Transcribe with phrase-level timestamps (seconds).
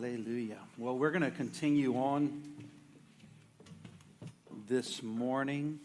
[0.00, 0.60] Hallelujah.
[0.76, 2.40] Well, we're going to continue on
[4.68, 5.80] this morning.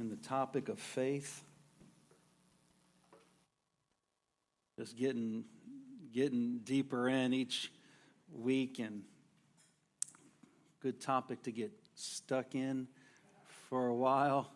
[0.00, 1.44] In the topic of faith.
[4.76, 5.44] Just getting
[6.12, 7.70] getting deeper in each
[8.34, 9.04] week and
[10.82, 12.88] good topic to get stuck in
[13.68, 14.50] for a while.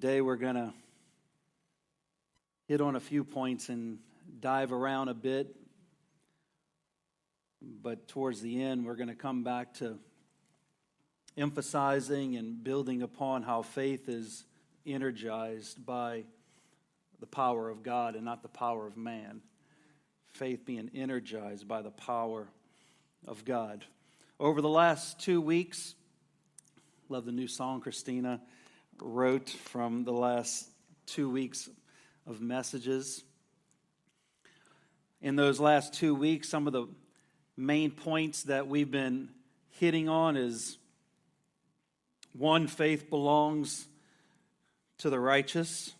[0.00, 0.72] Today we're going to
[2.68, 3.98] hit on a few points and
[4.40, 5.54] dive around a bit.
[7.60, 9.98] But towards the end, we're going to come back to
[11.36, 14.46] emphasizing and building upon how faith is
[14.86, 16.24] energized by
[17.18, 19.42] the power of God and not the power of man.
[20.28, 22.48] Faith being energized by the power
[23.28, 23.84] of God.
[24.38, 25.94] Over the last two weeks,
[27.10, 28.40] love the new song, Christina
[29.00, 30.68] wrote from the last
[31.06, 31.68] two weeks
[32.26, 33.24] of messages.
[35.20, 36.86] In those last two weeks, some of the
[37.56, 39.28] main points that we've been
[39.70, 40.78] hitting on is
[42.32, 43.86] one, faith belongs
[44.98, 45.92] to the righteous.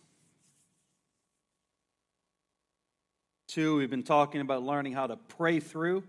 [3.47, 6.03] Two, we've been talking about learning how to pray through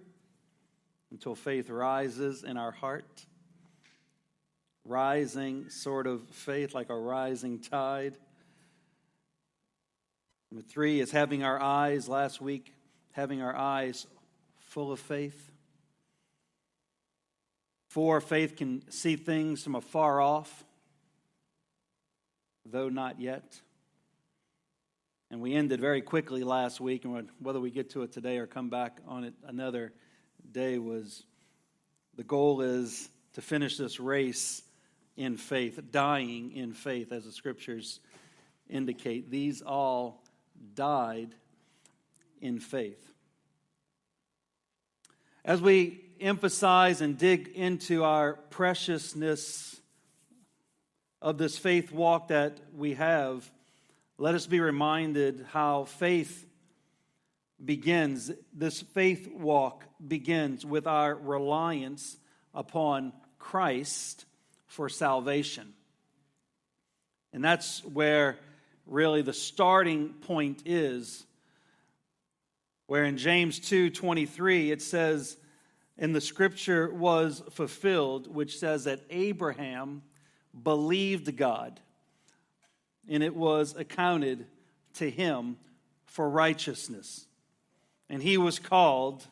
[1.10, 3.26] until faith rises in our heart
[4.84, 8.16] rising sort of faith, like a rising tide.
[10.50, 12.74] Number three is having our eyes, last week,
[13.12, 14.06] having our eyes
[14.58, 15.50] full of faith.
[17.88, 20.64] Four, faith can see things from afar off,
[22.64, 23.60] though not yet.
[25.30, 28.46] And we ended very quickly last week, and whether we get to it today or
[28.46, 29.92] come back on it another
[30.50, 31.24] day was
[32.16, 34.62] the goal is to finish this race
[35.16, 38.00] in faith, dying in faith, as the scriptures
[38.68, 39.30] indicate.
[39.30, 40.24] These all
[40.74, 41.34] died
[42.40, 43.12] in faith.
[45.44, 49.80] As we emphasize and dig into our preciousness
[51.20, 53.50] of this faith walk that we have,
[54.18, 56.46] let us be reminded how faith
[57.64, 58.30] begins.
[58.52, 62.16] This faith walk begins with our reliance
[62.54, 64.26] upon Christ
[64.72, 65.74] for salvation.
[67.34, 68.38] And that's where
[68.86, 71.26] really the starting point is
[72.86, 75.36] where in James 2:23 it says
[75.98, 80.02] and the scripture was fulfilled which says that Abraham
[80.62, 81.78] believed God
[83.08, 84.46] and it was accounted
[84.94, 85.58] to him
[86.06, 87.26] for righteousness
[88.08, 89.26] and he was called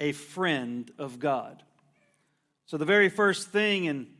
[0.00, 1.62] a friend of God.
[2.66, 4.13] So the very first thing in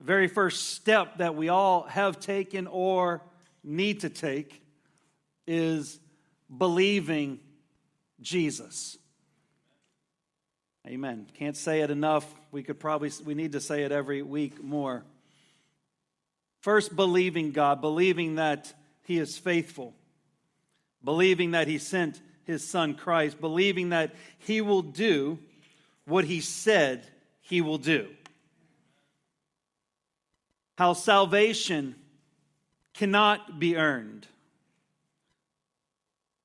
[0.00, 3.22] very first step that we all have taken or
[3.64, 4.62] need to take
[5.46, 5.98] is
[6.56, 7.40] believing
[8.20, 8.96] Jesus.
[10.86, 11.26] Amen.
[11.34, 12.26] Can't say it enough.
[12.50, 15.04] We could probably we need to say it every week more.
[16.60, 18.72] First believing God, believing that
[19.04, 19.94] he is faithful.
[21.04, 25.38] Believing that he sent his son Christ, believing that he will do
[26.06, 27.06] what he said
[27.40, 28.08] he will do
[30.78, 31.96] how salvation
[32.94, 34.28] cannot be earned.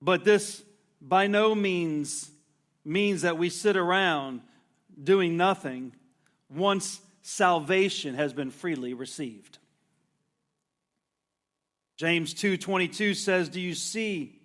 [0.02, 0.64] But this
[1.00, 2.32] by no means
[2.84, 4.42] means that we sit around
[5.04, 5.94] doing nothing
[6.50, 9.60] once salvation has been freely received.
[11.98, 14.42] James 2:22 says, "Do you see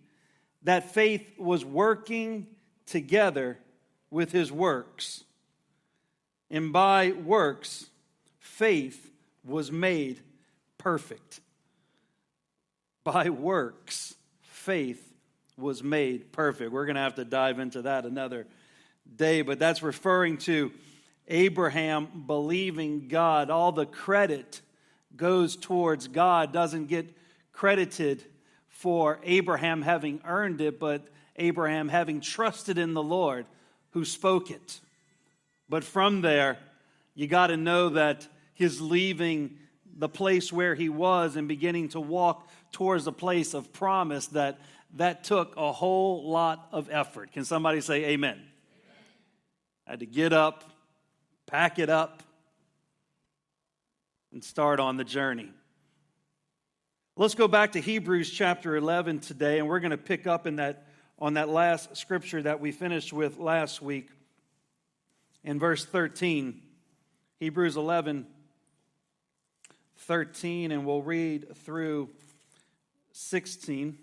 [0.65, 2.55] that faith was working
[2.85, 3.59] together
[4.11, 5.25] with his works?
[6.51, 7.89] And by works,
[8.39, 9.08] faith
[9.49, 10.21] was made
[10.77, 11.41] perfect.
[13.05, 15.15] By works, faith
[15.57, 16.71] was made perfect.
[16.71, 18.47] We're going to have to dive into that another
[19.17, 20.71] day, but that's referring to
[21.27, 23.51] Abraham believing God.
[23.51, 24.61] All the credit
[25.17, 27.15] goes towards God, doesn't get
[27.53, 28.23] credited
[28.69, 33.47] for Abraham having earned it, but Abraham having trusted in the Lord
[33.91, 34.81] who spoke it.
[35.69, 36.59] But from there,
[37.15, 38.29] you got to know that
[38.59, 39.57] his leaving
[39.97, 44.59] the place where he was and beginning to walk towards the place of promise that
[44.97, 47.31] that took a whole lot of effort.
[47.31, 48.33] Can somebody say amen?
[48.33, 48.43] amen?
[49.87, 50.65] I had to get up,
[51.47, 52.25] pack it up,
[54.33, 55.51] and start on the journey.
[57.17, 60.57] Let's go back to Hebrews chapter 11 today, and we're going to pick up in
[60.57, 60.85] that
[61.21, 64.09] on that last scripture that we finished with last week
[65.45, 66.61] in verse 13.
[67.39, 68.27] Hebrews 11
[69.99, 72.09] 13, and we'll read through
[73.13, 73.99] 16.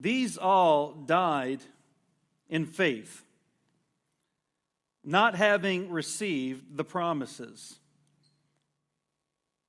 [0.00, 1.60] These all died
[2.48, 3.24] in faith,
[5.04, 7.78] not having received the promises,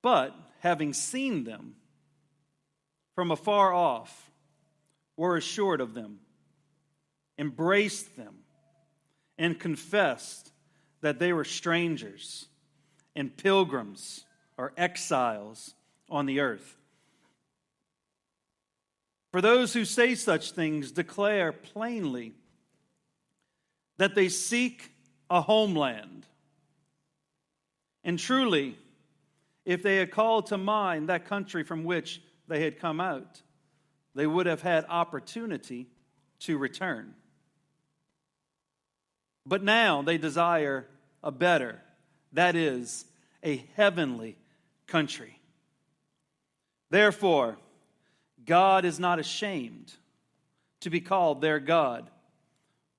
[0.02, 1.74] but having seen them
[3.14, 4.30] from afar off,
[5.16, 6.20] were assured of them,
[7.40, 8.34] embraced them,
[9.38, 10.52] and confessed
[11.00, 12.46] that they were strangers
[13.16, 14.26] and pilgrims
[14.58, 15.74] or exiles
[16.10, 16.76] on the earth.
[19.32, 22.34] For those who say such things declare plainly
[23.96, 24.92] that they seek
[25.30, 26.26] a homeland.
[28.04, 28.76] And truly,
[29.64, 33.40] if they had called to mind that country from which they had come out,
[34.14, 35.86] they would have had opportunity
[36.40, 37.14] to return.
[39.50, 40.86] But now they desire
[41.24, 41.82] a better,
[42.34, 43.04] that is,
[43.42, 44.36] a heavenly
[44.86, 45.40] country.
[46.88, 47.58] Therefore,
[48.46, 49.92] God is not ashamed
[50.82, 52.08] to be called their God,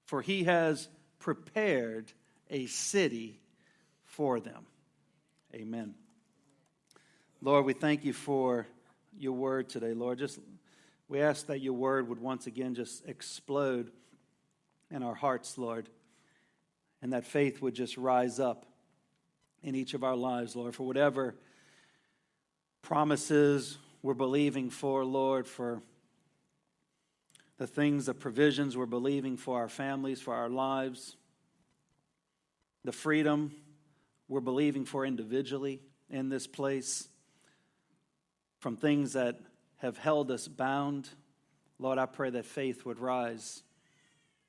[0.08, 0.90] for he has
[1.20, 2.12] prepared
[2.50, 3.40] a city
[4.04, 4.66] for them.
[5.56, 5.96] Amen.
[7.42, 8.68] Lord, we thank you for
[9.18, 10.20] your word today, Lord.
[10.20, 10.38] Just
[11.08, 13.90] we ask that your word would once again just explode
[14.90, 15.88] in our hearts, Lord,
[17.02, 18.66] and that faith would just rise up
[19.64, 21.36] in each of our lives, Lord, for whatever
[22.82, 25.82] promises we're believing for, Lord, for
[27.58, 31.16] the things, the provisions we're believing for our families, for our lives,
[32.84, 33.52] the freedom
[34.28, 37.08] we're believing for individually in this place,
[38.60, 39.40] from things that
[39.78, 41.10] have held us bound.
[41.78, 43.62] Lord, I pray that faith would rise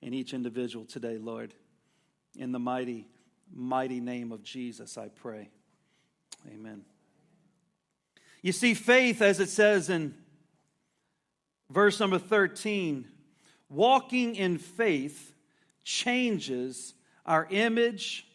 [0.00, 1.55] in each individual today, Lord.
[2.38, 3.08] In the mighty,
[3.52, 5.50] mighty name of Jesus, I pray.
[6.52, 6.82] Amen.
[8.40, 10.14] You see, faith, as it says in
[11.70, 13.06] verse number 13,
[13.69, 15.32] walking in faith
[15.84, 16.94] changes
[17.25, 18.26] our image,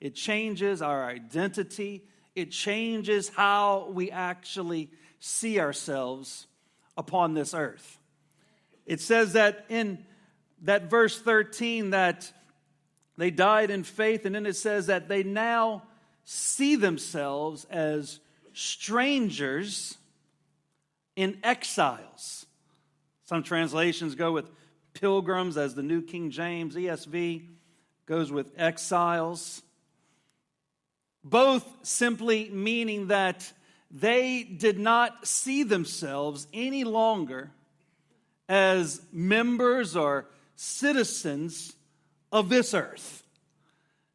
[0.00, 2.04] it changes our identity,
[2.36, 6.46] it changes how we actually see ourselves
[6.96, 7.98] upon this earth.
[8.86, 10.04] It says that in
[10.62, 12.32] that verse 13 that
[13.18, 15.82] they died in faith, and then it says that they now
[16.24, 18.20] see themselves as
[18.54, 19.98] strangers
[21.16, 22.46] in exiles.
[23.24, 24.48] Some translations go with
[24.94, 27.44] pilgrims, as the New King James ESV
[28.06, 29.62] goes with exiles.
[31.24, 33.52] Both simply meaning that
[33.90, 37.50] they did not see themselves any longer
[38.48, 41.74] as members or citizens
[42.32, 43.24] of this earth.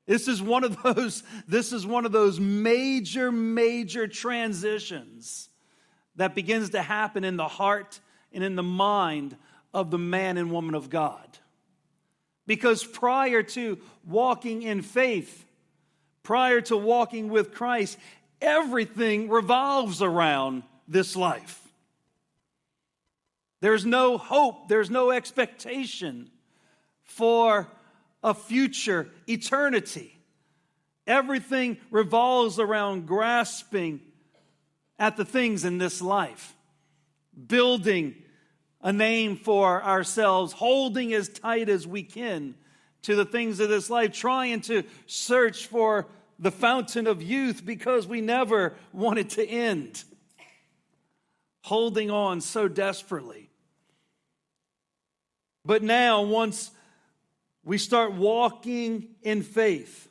[0.06, 5.50] This is one of those, this is one of those major, major transitions
[6.16, 8.00] that begins to happen in the heart
[8.32, 9.36] and in the mind
[9.74, 11.28] of the man and woman of God.
[12.46, 15.46] Because prior to walking in faith,
[16.24, 17.98] prior to walking with Christ,
[18.42, 21.60] everything revolves around this life.
[23.62, 26.30] There's no hope, there's no expectation
[27.02, 27.70] for
[28.24, 30.18] a future eternity.
[31.06, 34.00] Everything revolves around grasping
[34.98, 36.56] at the things in this life,
[37.48, 38.16] building
[38.82, 42.56] a name for ourselves, holding as tight as we can
[43.02, 46.08] to the things of this life, trying to search for
[46.40, 50.04] the fountain of youth because we never want it to end,
[51.64, 53.50] holding on so desperately.
[55.66, 56.72] But now, once
[57.64, 60.10] we start walking in faith.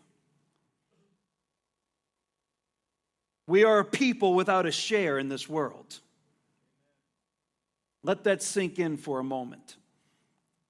[3.47, 6.01] We are a people without a share in this world.
[8.03, 9.77] Let that sink in for a moment.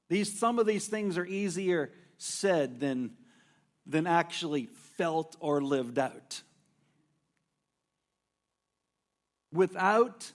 [0.09, 3.13] These, some of these things are easier said than,
[3.87, 6.43] than actually felt or lived out.
[9.53, 10.31] Without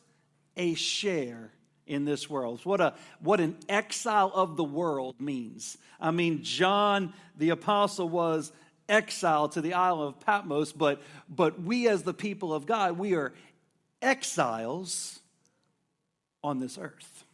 [0.56, 1.52] a share
[1.88, 2.62] in this world.
[2.64, 5.78] What, a, what an exile of the world means.
[6.00, 8.52] I mean, John the Apostle was
[8.90, 13.16] exiled to the island of Patmos, but, but we as the people of God, we
[13.16, 13.34] are
[14.02, 15.20] exiles
[16.44, 17.26] on this earth.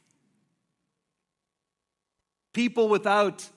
[2.53, 3.47] People without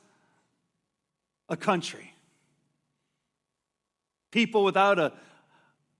[1.48, 2.12] a country.
[4.30, 5.12] People without a,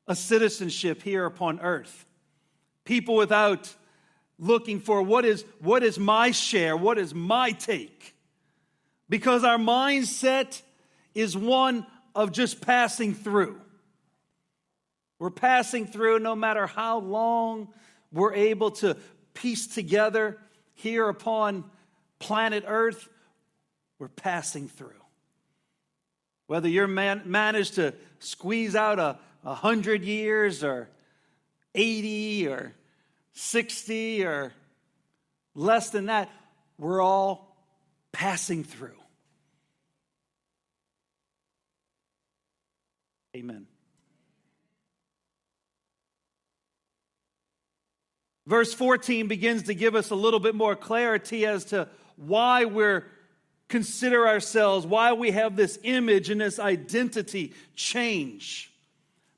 [0.09, 2.07] a citizenship here upon earth.
[2.85, 3.75] People without
[4.39, 8.15] looking for what is, what is my share, what is my take.
[9.09, 10.61] because our mindset
[11.15, 13.61] is one of just passing through.
[15.19, 17.69] We're passing through no matter how long
[18.13, 18.97] we're able to
[19.35, 20.39] piece together
[20.75, 21.65] here upon
[22.19, 23.09] planet Earth,
[23.99, 24.91] we're passing through.
[26.49, 30.89] Whether you're man, managed to squeeze out a, a hundred years or
[31.75, 32.75] 80 or
[33.37, 34.53] 60 or
[35.55, 36.31] less than that,
[36.79, 37.55] we're all
[38.11, 38.97] passing through.
[43.37, 43.67] Amen.
[48.47, 53.05] Verse 14 begins to give us a little bit more clarity as to why we're
[53.69, 58.73] consider ourselves, why we have this image and this identity change.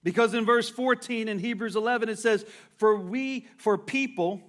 [0.03, 2.45] Because in verse 14 in Hebrews 11 it says,
[2.77, 4.43] "For we for people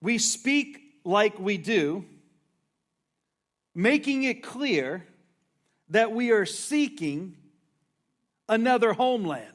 [0.00, 2.04] we speak like we do,
[3.74, 5.06] making it clear
[5.88, 7.36] that we are seeking
[8.48, 9.54] another homeland."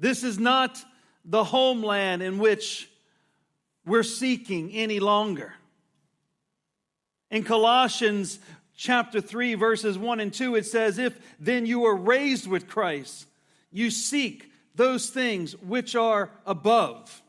[0.00, 0.84] This is not
[1.24, 2.90] the homeland in which
[3.84, 5.54] we're seeking any longer.
[7.30, 8.38] In Colossians
[8.76, 13.26] chapter 3, verses 1 and 2, it says, If then you are raised with Christ,
[13.70, 17.22] you seek those things which are above,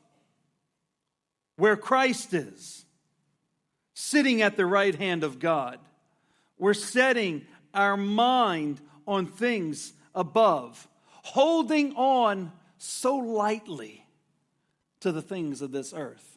[1.57, 2.85] where Christ is,
[3.93, 5.79] sitting at the right hand of God.
[6.57, 14.05] We're setting our mind on things above, holding on so lightly
[15.01, 16.32] to the things of this earth.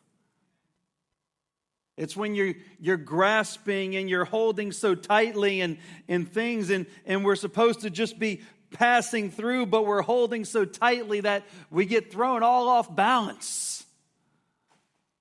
[1.97, 7.25] It's when you're, you're grasping and you're holding so tightly and, in things, and, and
[7.25, 12.13] we're supposed to just be passing through, but we're holding so tightly that we get
[12.13, 13.85] thrown all off balance.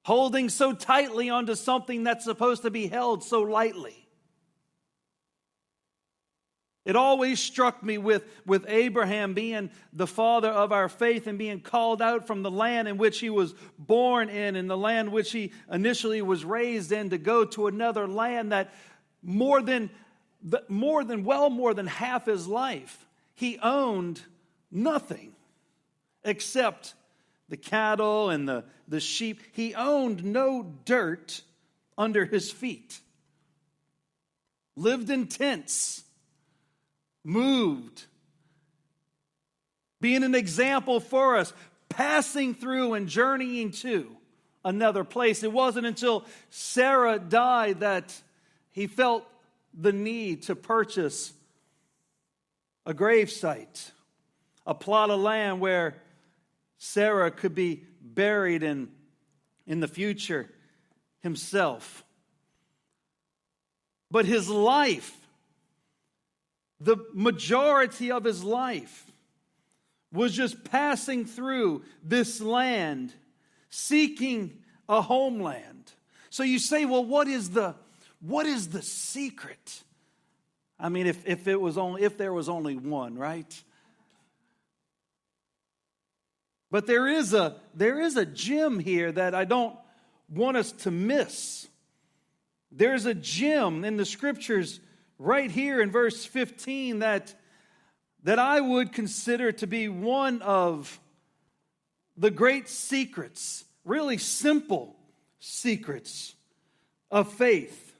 [0.03, 4.04] Holding so tightly onto something that's supposed to be held so lightly.
[6.85, 11.59] It always struck me with, with Abraham being the father of our faith and being
[11.59, 15.31] called out from the land in which he was born in and the land which
[15.31, 18.71] he initially was raised in to go to another land that
[19.23, 19.89] more than,
[20.67, 24.21] more than well more than half his life he owned
[24.71, 25.33] nothing
[26.23, 26.95] except
[27.49, 29.41] the cattle and the, the sheep.
[29.51, 31.41] He owned no dirt
[31.97, 32.99] under his feet,
[34.75, 36.04] lived in tents
[37.25, 38.03] moved,
[39.99, 41.51] being an example for us,
[41.89, 44.15] passing through and journeying to
[44.63, 45.43] another place.
[45.43, 48.13] It wasn't until Sarah died that
[48.71, 49.27] he felt
[49.73, 51.33] the need to purchase
[52.85, 53.91] a grave site,
[54.67, 55.95] a plot of land where
[56.77, 58.89] Sarah could be buried in,
[59.65, 60.49] in the future
[61.21, 62.03] himself.
[64.11, 65.17] But his life
[66.85, 69.11] the majority of his life
[70.13, 73.11] was just passing through this land,
[73.69, 75.91] seeking a homeland.
[76.29, 77.75] So you say, well, what is the
[78.21, 79.83] what is the secret?
[80.79, 83.63] I mean, if, if it was only if there was only one, right?
[86.69, 89.75] But there is a there is a gem here that I don't
[90.29, 91.67] want us to miss.
[92.71, 94.79] There's a gem in the scriptures
[95.17, 97.33] right here in verse 15 that,
[98.23, 100.99] that I would consider to be one of
[102.17, 104.95] the great secrets, really simple
[105.39, 106.35] secrets
[107.11, 107.93] of faith.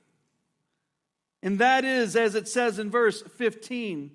[1.42, 4.12] And that is, as it says in verse 15,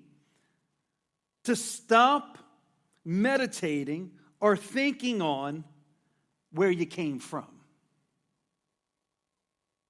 [1.45, 2.37] to stop
[3.05, 5.63] meditating or thinking on
[6.51, 7.47] where you came from.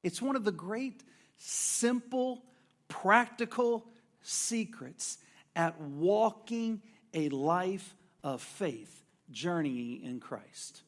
[0.04, 1.04] It's one of the great,
[1.38, 2.44] simple
[2.92, 3.86] practical
[4.22, 5.18] secrets
[5.56, 6.82] at walking
[7.14, 10.82] a life of faith, journeying in Christ.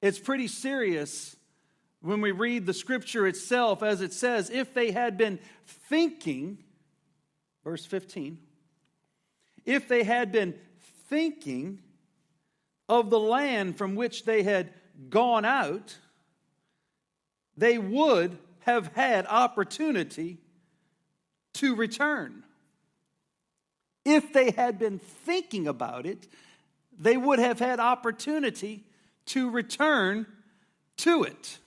[0.00, 1.36] It's pretty serious
[2.00, 6.58] when we read the scripture itself, as it says, if they had been thinking,
[7.64, 8.38] verse 15,
[9.66, 10.54] if they had been
[11.08, 11.80] thinking
[12.88, 14.72] of the land from which they had
[15.10, 15.98] gone out,
[17.56, 20.36] they would have had opportunity
[21.54, 22.44] to return.
[24.04, 26.28] If they had been thinking about it,
[26.98, 28.84] they would have had opportunity
[29.26, 30.26] to return
[30.98, 31.58] to it.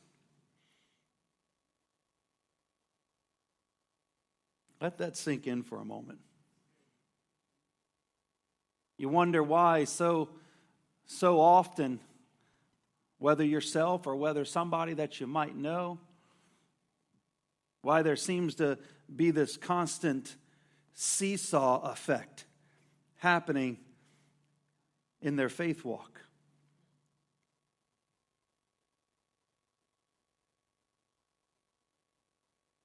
[4.79, 6.19] Let that sink in for a moment.
[8.97, 10.29] You wonder why so
[11.07, 11.99] so often
[13.17, 15.99] whether yourself or whether somebody that you might know.
[17.81, 18.77] Why there seems to
[19.13, 20.35] be this constant
[20.93, 22.45] seesaw effect
[23.17, 23.77] happening
[25.21, 26.21] in their faith walk.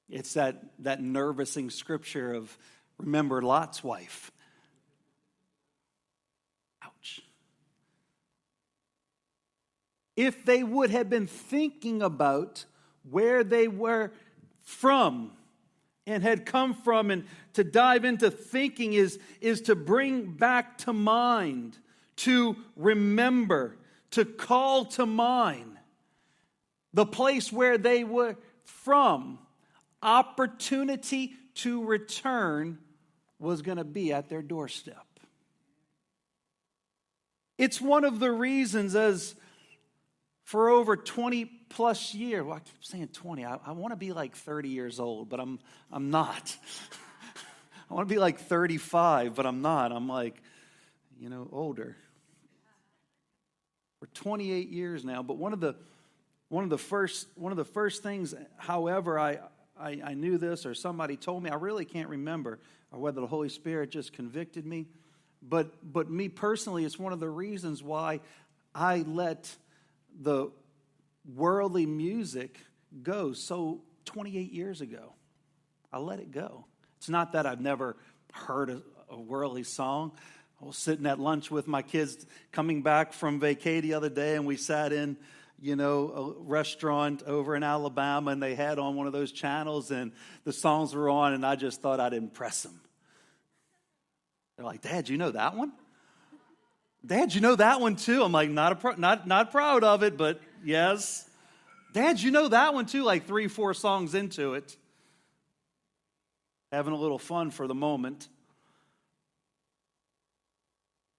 [0.08, 2.56] It's that, that nervousing scripture of
[2.98, 4.30] remember Lot's wife.
[6.82, 7.22] Ouch.
[10.16, 12.64] If they would have been thinking about
[13.10, 14.12] where they were
[14.66, 15.32] from
[16.06, 20.92] and had come from, and to dive into thinking is, is to bring back to
[20.92, 21.78] mind,
[22.16, 23.78] to remember,
[24.10, 25.78] to call to mind
[26.92, 29.38] the place where they were from
[30.02, 32.78] opportunity to return
[33.38, 35.04] was going to be at their doorstep.
[37.58, 39.34] It's one of the reasons, as
[40.44, 44.12] for over 20 plus years, well, I keep saying 20, I, I want to be
[44.12, 45.58] like 30 years old, but I'm,
[45.92, 46.56] I'm not.
[47.90, 49.92] I want to be like 35, but I'm not.
[49.92, 50.42] I'm like,
[51.20, 51.96] you know, older.
[54.00, 55.74] For 28 years now, but one of the
[56.48, 59.38] one of the first one of the first things, however, I
[59.78, 61.50] I, I knew this or somebody told me.
[61.50, 62.58] I really can't remember,
[62.90, 64.86] or whether the Holy Spirit just convicted me.
[65.42, 68.20] But, but me personally, it's one of the reasons why
[68.74, 69.54] I let
[70.20, 70.50] the
[71.34, 72.58] worldly music
[73.02, 75.14] go so 28 years ago.
[75.92, 76.66] I let it go.
[76.98, 77.96] It's not that I've never
[78.32, 80.12] heard a, a worldly song.
[80.60, 84.36] I was sitting at lunch with my kids coming back from vacay the other day,
[84.36, 85.16] and we sat in
[85.60, 89.90] you know, a restaurant over in Alabama and they had on one of those channels
[89.90, 90.12] and
[90.44, 92.78] the songs were on and I just thought I'd impress them.
[94.56, 95.72] They're like, Dad, you know that one?
[97.04, 98.22] Dad, you know that one too?
[98.22, 101.28] I'm like, not, a pro- not, not proud of it, but yes.
[101.92, 103.02] Dad, you know that one too?
[103.02, 104.76] Like three, four songs into it.
[106.72, 108.28] Having a little fun for the moment.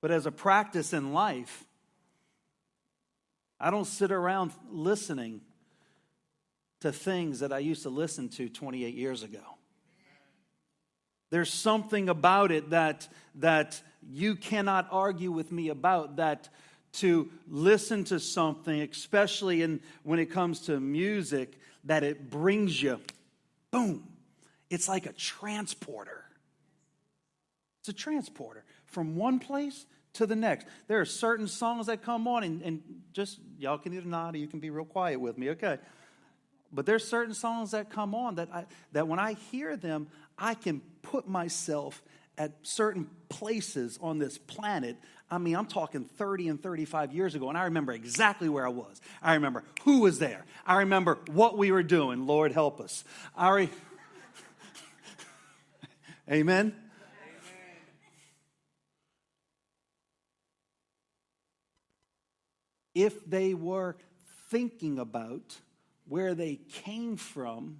[0.01, 1.65] But as a practice in life,
[3.59, 5.41] I don't sit around listening
[6.81, 9.39] to things that I used to listen to 28 years ago.
[11.29, 16.49] There's something about it that, that you cannot argue with me about that
[16.97, 22.99] to listen to something, especially in, when it comes to music, that it brings you,
[23.71, 24.03] boom.
[24.69, 26.25] It's like a transporter.
[27.81, 30.67] It's a transporter from one place to the next.
[30.87, 32.81] There are certain songs that come on, and, and
[33.13, 35.77] just y'all can either nod or you can be real quiet with me, okay?
[36.73, 40.07] But there's certain songs that come on that I, that when I hear them,
[40.37, 42.01] I can put myself
[42.37, 44.97] at certain places on this planet.
[45.29, 48.69] I mean, I'm talking 30 and 35 years ago, and I remember exactly where I
[48.69, 49.01] was.
[49.21, 50.45] I remember who was there.
[50.65, 52.25] I remember what we were doing.
[52.25, 53.03] Lord help us.
[53.35, 53.69] I re-
[56.31, 56.73] Amen.
[62.97, 63.95] if they were
[64.49, 65.55] thinking about
[66.07, 67.79] where they came from,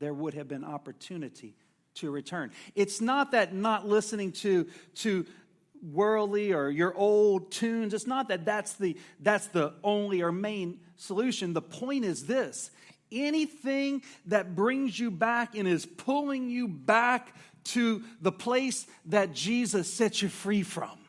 [0.00, 1.54] there would have been opportunity
[1.94, 2.50] to return.
[2.74, 5.24] It's not that not listening to, to
[5.82, 10.80] worldly or your old tunes, it's not that that's the, that's the only or main
[10.96, 11.52] solution.
[11.52, 12.70] The point is this
[13.12, 19.92] anything that brings you back and is pulling you back to the place that Jesus
[19.92, 21.00] set you free from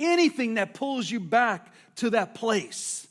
[0.00, 3.06] anything that pulls you back to that place.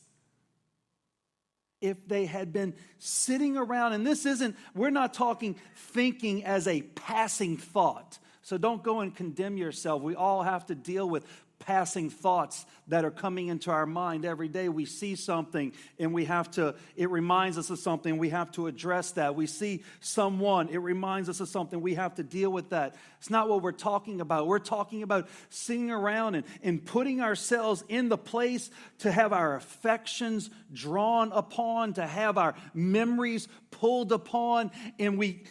[1.80, 6.82] If they had been sitting around, and this isn't, we're not talking thinking as a
[6.82, 8.18] passing thought.
[8.48, 10.02] So don't go and condemn yourself.
[10.02, 11.26] We all have to deal with
[11.60, 14.70] passing thoughts that are coming into our mind every day.
[14.70, 18.68] We see something and we have to, it reminds us of something, we have to
[18.68, 19.36] address that.
[19.36, 22.96] We see someone, it reminds us of something, we have to deal with that.
[23.18, 24.48] It's not what we're talking about.
[24.48, 29.58] We're talking about sitting around and, and putting ourselves in the place to have our
[29.58, 35.44] affections drawn upon, to have our memories pulled upon, and we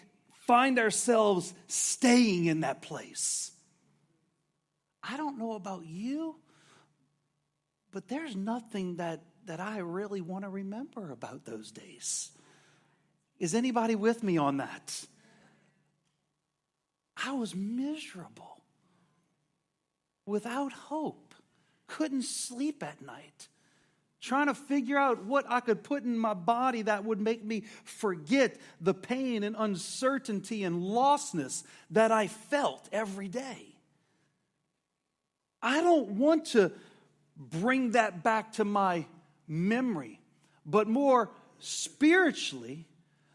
[0.46, 3.50] find ourselves staying in that place.
[5.02, 6.36] I don't know about you,
[7.92, 12.30] but there's nothing that, that I really want to remember about those days.
[13.38, 15.06] Is anybody with me on that?
[17.16, 18.62] I was miserable,
[20.26, 21.34] without hope,
[21.86, 23.48] couldn't sleep at night,
[24.20, 27.64] trying to figure out what I could put in my body that would make me
[27.84, 33.76] forget the pain and uncertainty and lostness that I felt every day.
[35.62, 36.72] I don't want to
[37.36, 39.06] bring that back to my
[39.46, 40.20] memory.
[40.64, 42.86] But more spiritually,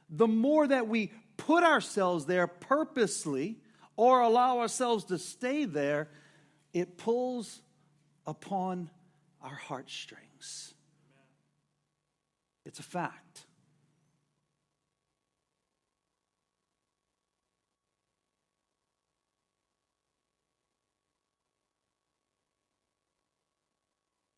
[0.09, 3.57] the more that we put ourselves there purposely
[3.95, 6.09] or allow ourselves to stay there,
[6.73, 7.61] it pulls
[8.25, 8.89] upon
[9.41, 10.30] our heartstrings.
[12.65, 13.45] It's a fact.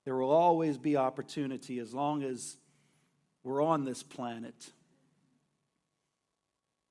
[0.05, 2.57] There will always be opportunity as long as
[3.43, 4.71] we're on this planet.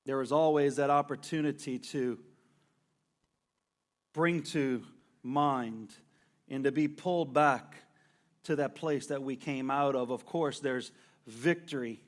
[0.05, 2.19] There is always that opportunity to
[4.13, 4.83] bring to
[5.21, 5.93] mind
[6.49, 7.82] and to be pulled back
[8.43, 10.11] to that place that we came out of.
[10.11, 10.91] Of course, there's
[11.27, 12.01] victory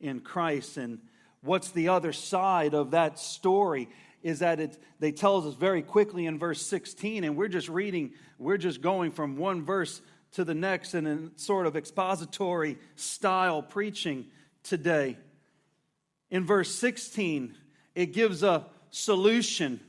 [0.00, 0.76] in Christ.
[0.76, 0.98] And
[1.42, 3.88] what's the other side of that story?
[4.22, 8.12] Is that it they tells us very quickly in verse 16, and we're just reading,
[8.38, 10.00] we're just going from one verse
[10.32, 14.26] to the next in a sort of expository style preaching
[14.62, 15.16] today.
[16.30, 17.54] In verse 16,
[17.94, 19.80] it gives a solution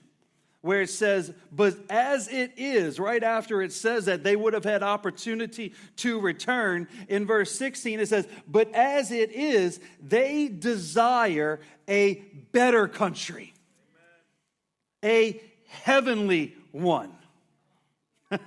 [0.62, 4.66] where it says, But as it is, right after it says that they would have
[4.66, 11.60] had opportunity to return, in verse 16 it says, But as it is, they desire
[11.88, 12.16] a
[12.52, 13.54] better country,
[15.04, 17.14] a heavenly one.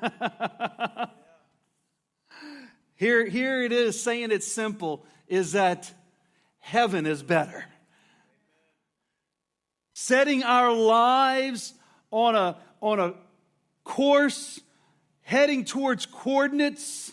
[2.94, 5.90] here, here it is saying it's simple is that
[6.60, 7.64] heaven is better.
[9.94, 11.74] Setting our lives
[12.12, 13.14] on a, on a
[13.82, 14.60] course
[15.22, 17.12] heading towards coordinates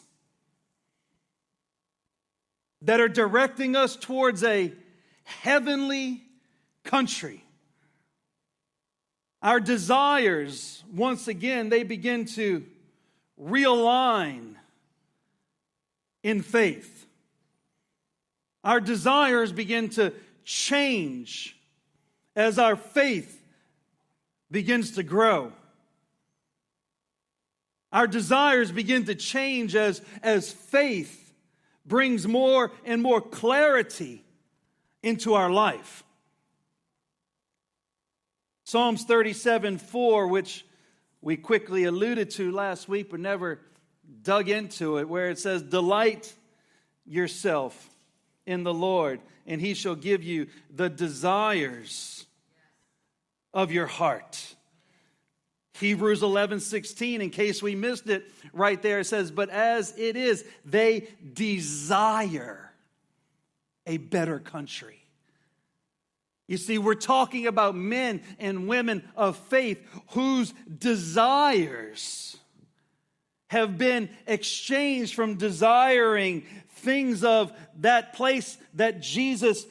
[2.84, 4.72] that are directing us towards a
[5.24, 6.24] heavenly
[6.84, 7.44] country.
[9.42, 12.66] Our desires, once again, they begin to
[13.42, 14.56] realign
[16.24, 17.08] in faith.
[18.64, 21.56] Our desires begin to change
[22.36, 23.39] as our faith
[24.52, 25.52] begins to grow.
[27.92, 31.34] Our desires begin to change as, as faith
[31.86, 34.24] brings more and more clarity
[35.02, 36.04] into our life.
[38.66, 40.66] Psalms 37 4, which
[41.22, 43.60] we quickly alluded to last week but never
[44.22, 46.32] dug into it, where it says, Delight
[47.06, 47.90] yourself
[48.46, 52.19] in the Lord, and he shall give you the desires
[53.54, 54.56] of your heart.
[55.80, 60.18] Hebrews 11, 16, in case we missed it right there, it says, But as it
[60.18, 62.72] is, they desire
[63.88, 65.00] a better country.
[66.48, 72.36] You see, we're talking about men and women of faith whose desires
[73.50, 79.66] have been exchanged from desiring things of that place that Jesus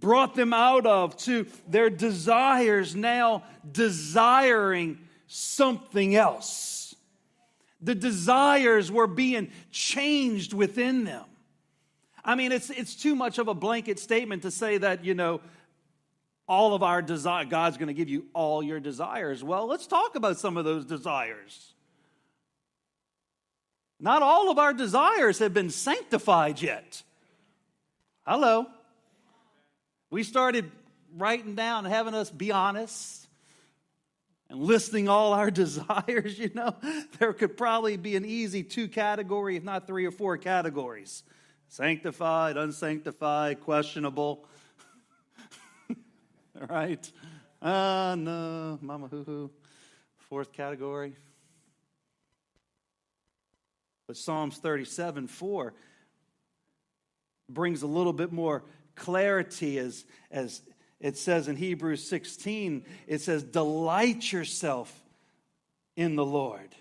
[0.00, 6.94] brought them out of to their desires now desiring something else.
[7.80, 11.24] The desires were being changed within them.
[12.24, 15.40] I mean, it's, it's too much of a blanket statement to say that, you know,
[16.48, 19.44] all of our desire, God's going to give you all your desires.
[19.44, 21.74] Well, let's talk about some of those desires.
[24.00, 27.02] Not all of our desires have been sanctified yet.
[28.26, 28.66] Hello.
[30.10, 30.70] We started
[31.16, 33.26] writing down, having us be honest
[34.50, 36.74] and listing all our desires, you know,
[37.18, 41.22] there could probably be an easy two category, if not three or four categories
[41.68, 44.46] sanctified, unsanctified, questionable.
[46.60, 47.10] all right.
[47.60, 49.50] Ah, uh, no, mama hoo hoo.
[50.16, 51.14] Fourth category.
[54.06, 55.74] But Psalms 37 4
[57.50, 58.64] brings a little bit more
[58.98, 60.62] clarity as, as
[61.00, 64.92] it says in Hebrews 16, it says, Delight yourself
[65.96, 66.74] in the Lord,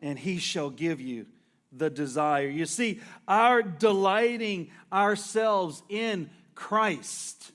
[0.00, 1.26] and he shall give you
[1.72, 2.48] the desire.
[2.48, 7.52] You see, our delighting ourselves in Christ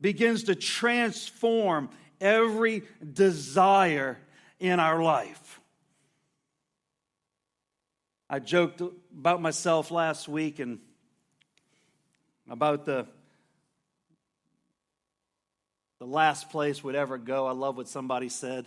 [0.00, 4.18] begins to transform every desire
[4.58, 5.60] in our life.
[8.30, 10.78] I joked about myself last week and
[12.48, 13.06] about the
[15.98, 17.46] the last place would ever go.
[17.46, 18.66] I love what somebody said.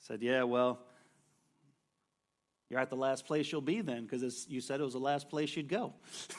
[0.00, 0.78] said, "Yeah, well,
[2.68, 5.30] you're at the last place you'll be then, because you said it was the last
[5.30, 5.94] place you'd go."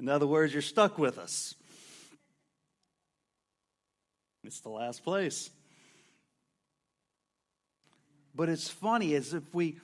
[0.00, 1.54] In other words, you're stuck with us.
[4.44, 5.50] It's the last place.
[8.34, 9.78] But it's funny as if we,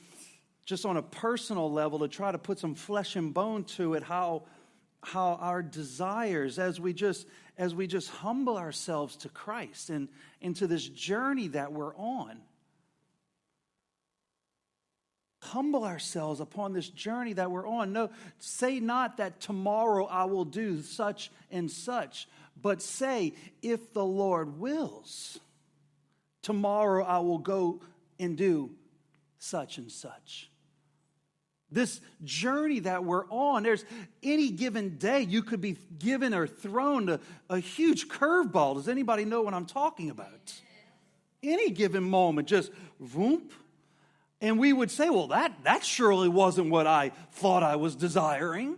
[0.69, 4.03] just on a personal level, to try to put some flesh and bone to it,
[4.03, 4.43] how
[5.03, 7.27] how our desires as we just
[7.57, 10.09] as we just humble ourselves to Christ and
[10.43, 12.39] into this journey that we're on.
[15.41, 17.95] Humble ourselves upon this journey that we're on.
[17.95, 22.29] No say not that tomorrow I will do such and such
[22.61, 25.39] but say if the Lord wills
[26.43, 27.81] tomorrow I will go
[28.21, 28.73] and do
[29.39, 30.51] such and such
[31.71, 33.85] this journey that we're on, there's
[34.23, 38.77] any given day you could be given or thrown a, a huge curveball.
[38.77, 40.53] Does anybody know what I'm talking about?
[41.43, 43.51] Any given moment, just voomp.
[44.41, 48.77] And we would say, well, that, that surely wasn't what I thought I was desiring.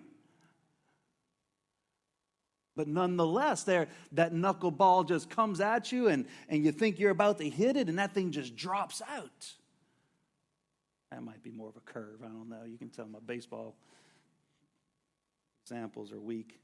[2.77, 7.39] But nonetheless, there that knuckleball just comes at you and, and you think you're about
[7.39, 9.53] to hit it, and that thing just drops out.
[11.11, 12.21] That might be more of a curve.
[12.25, 12.65] I don't know.
[12.65, 13.75] You can tell my baseball
[15.65, 16.61] examples are weak.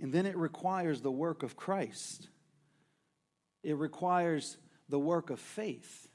[0.00, 2.28] And then it requires the work of Christ.
[3.62, 4.58] It requires
[4.88, 6.08] the work of faith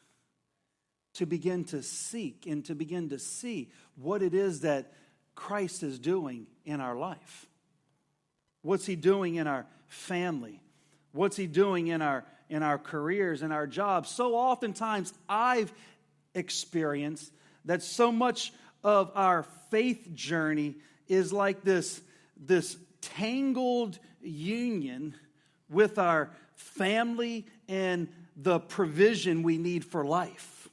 [1.15, 4.93] to begin to seek and to begin to see what it is that
[5.35, 7.47] Christ is doing in our life.
[8.61, 10.61] What's he doing in our family?
[11.11, 14.09] What's he doing in our in our careers and our jobs.
[14.09, 15.71] So oftentimes I've
[16.33, 17.31] experienced
[17.65, 20.75] that so much of our faith journey
[21.07, 22.01] is like this,
[22.37, 25.15] this tangled union
[25.69, 30.69] with our family and the provision we need for life.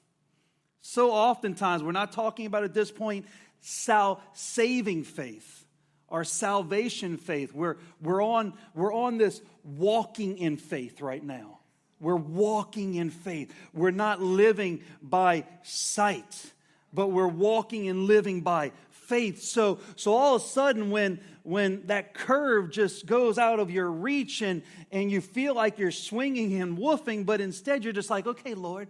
[0.81, 3.27] So oftentimes, we're not talking about at this point
[3.61, 5.67] sal- saving faith
[6.09, 7.53] our salvation faith.
[7.53, 11.56] We're, we're, on, we're on this walking in faith right now.
[12.01, 13.55] We're walking in faith.
[13.73, 16.53] We're not living by sight,
[16.93, 19.43] but we're walking and living by faith.
[19.43, 23.91] So, so all of a sudden, when, when that curve just goes out of your
[23.91, 28.27] reach and, and you feel like you're swinging and woofing, but instead you're just like,
[28.27, 28.89] okay, Lord,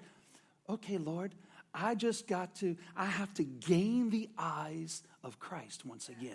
[0.69, 1.35] okay, Lord,
[1.73, 6.35] I just got to, I have to gain the eyes of Christ once again.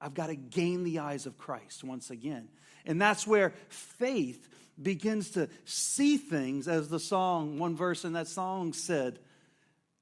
[0.00, 2.48] I've got to gain the eyes of Christ once again.
[2.86, 4.48] And that's where faith
[4.82, 9.18] begins to see things, as the song, one verse in that song said,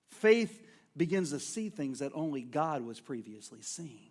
[0.08, 4.10] faith begins to see things that only God was previously seeing.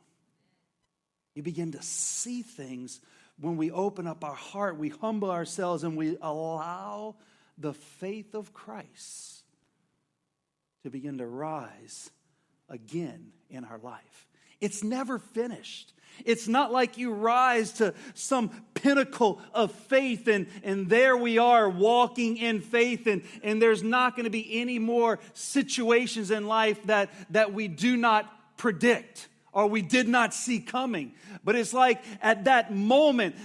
[1.35, 2.99] You begin to see things
[3.39, 7.15] when we open up our heart, we humble ourselves, and we allow
[7.57, 9.43] the faith of Christ
[10.83, 12.09] to begin to rise
[12.69, 14.26] again in our life.
[14.61, 15.93] It's never finished.
[16.25, 21.69] It's not like you rise to some pinnacle of faith and, and there we are
[21.69, 26.81] walking in faith and, and there's not going to be any more situations in life
[26.83, 31.13] that, that we do not predict or we did not see coming.
[31.43, 33.35] But it's like at that moment,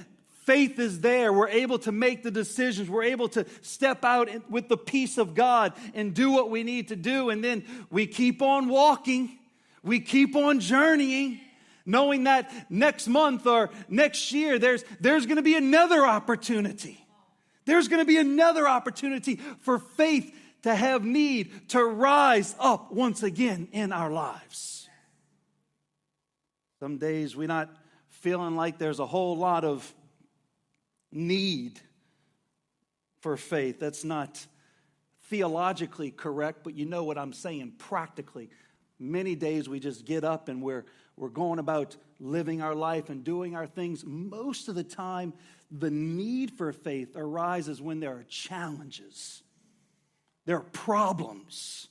[0.44, 1.32] faith is there.
[1.32, 2.88] We're able to make the decisions.
[2.90, 6.88] We're able to step out with the peace of God and do what we need
[6.88, 7.30] to do.
[7.30, 9.38] And then we keep on walking.
[9.82, 11.40] We keep on journeying
[11.84, 17.04] knowing that next month or next year there's, there's going to be another opportunity.
[17.64, 23.22] There's going to be another opportunity for faith to have need to rise up once
[23.22, 24.88] again in our lives.
[26.80, 27.70] Some days we're not
[28.10, 29.92] feeling like there's a whole lot of
[31.10, 31.80] need
[33.20, 33.78] for faith.
[33.78, 34.44] That's not
[35.24, 38.50] theologically correct, but you know what I'm saying practically.
[38.98, 40.84] Many days we just get up and we're
[41.16, 45.32] we're going about living our life and doing our things, most of the time,
[45.70, 49.42] the need for faith arises when there are challenges,
[50.46, 51.88] there are problems,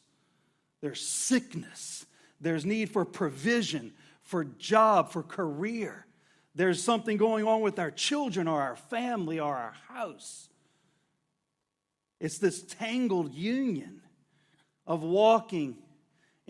[0.82, 2.06] there's sickness,
[2.40, 6.06] there's need for provision, for job, for career.
[6.56, 10.50] There's something going on with our children or our family or our house.
[12.20, 14.02] It's this tangled union
[14.86, 15.78] of walking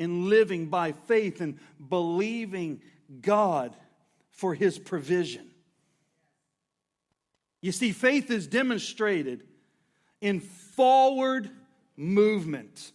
[0.01, 1.59] in living by faith and
[1.89, 2.81] believing
[3.21, 3.75] God
[4.31, 5.47] for his provision.
[7.61, 9.43] You see, faith is demonstrated
[10.19, 11.51] in forward
[11.95, 12.93] movement.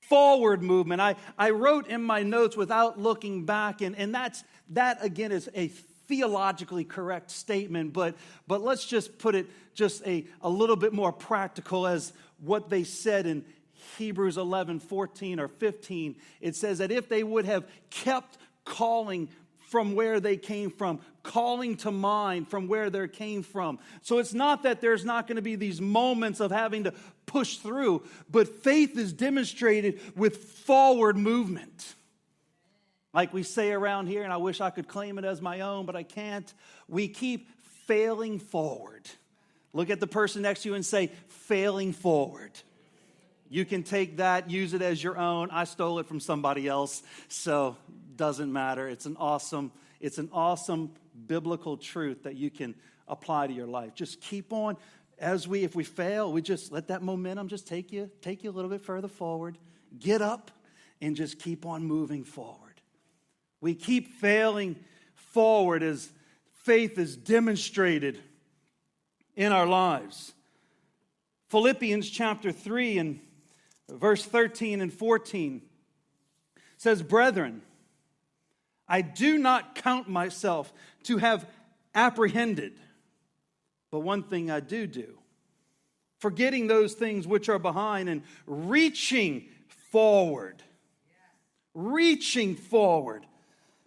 [0.00, 1.02] Forward movement.
[1.02, 5.50] I, I wrote in my notes without looking back, and, and that's that again is
[5.54, 8.14] a theologically correct statement, but,
[8.46, 12.84] but let's just put it just a, a little bit more practical as what they
[12.84, 13.44] said in,
[13.98, 19.28] Hebrews 11, 14 or 15, it says that if they would have kept calling
[19.74, 23.78] from where they came from, calling to mind from where they came from.
[24.02, 26.94] So it's not that there's not going to be these moments of having to
[27.26, 31.94] push through, but faith is demonstrated with forward movement.
[33.12, 35.86] Like we say around here, and I wish I could claim it as my own,
[35.86, 36.52] but I can't.
[36.88, 37.48] We keep
[37.86, 39.08] failing forward.
[39.72, 42.52] Look at the person next to you and say, failing forward.
[43.54, 45.48] You can take that, use it as your own.
[45.52, 47.76] I stole it from somebody else, so
[48.16, 48.88] doesn't matter.
[48.88, 50.90] It's an awesome, it's an awesome
[51.28, 52.74] biblical truth that you can
[53.06, 53.94] apply to your life.
[53.94, 54.76] Just keep on
[55.20, 58.50] as we if we fail, we just let that momentum just take you take you
[58.50, 59.56] a little bit further forward.
[60.00, 60.50] Get up
[61.00, 62.80] and just keep on moving forward.
[63.60, 64.74] We keep failing
[65.14, 66.10] forward as
[66.64, 68.18] faith is demonstrated
[69.36, 70.32] in our lives.
[71.50, 73.20] Philippians chapter 3 and
[73.88, 75.62] verse 13 and 14
[76.76, 77.62] says, Brethren,
[78.88, 80.72] I do not count myself
[81.04, 81.46] to have
[81.94, 82.74] apprehended,
[83.90, 85.18] but one thing I do do,
[86.18, 89.46] forgetting those things which are behind and reaching
[89.90, 90.62] forward.
[91.74, 93.26] Reaching forward.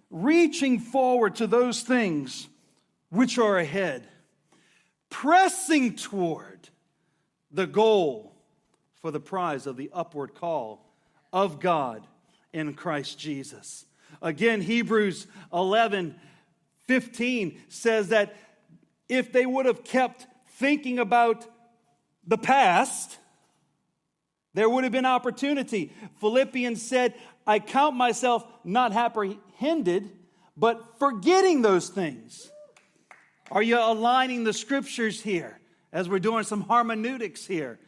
[0.10, 2.48] Reaching forward to those things
[3.10, 4.08] which are ahead.
[5.10, 6.70] Pressing toward
[7.52, 8.37] the goal
[9.02, 10.86] for the prize of the upward call
[11.32, 12.06] of God
[12.54, 13.86] in Christ Jesus.
[14.22, 16.16] Again, Hebrews 11
[16.88, 18.34] 15 says that
[19.10, 21.46] if they would have kept thinking about
[22.26, 23.18] the past,
[24.54, 25.92] there would have been opportunity.
[26.20, 27.14] Philippians said,
[27.46, 30.10] I count myself not apprehended,
[30.56, 32.50] but forgetting those things.
[33.52, 35.60] Are you aligning the scriptures here
[35.94, 37.80] as we're doing some hermeneutics here?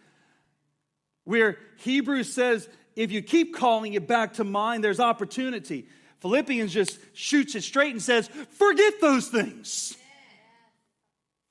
[1.30, 5.86] Where Hebrews says, if you keep calling it back to mind, there's opportunity.
[6.22, 9.96] Philippians just shoots it straight and says, forget those things.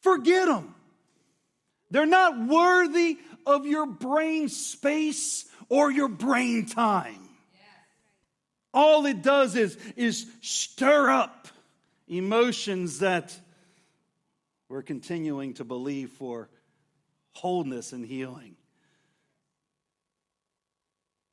[0.00, 0.74] Forget them.
[1.92, 7.28] They're not worthy of your brain space or your brain time.
[8.74, 11.46] All it does is, is stir up
[12.08, 13.32] emotions that
[14.68, 16.48] we're continuing to believe for
[17.30, 18.56] wholeness and healing.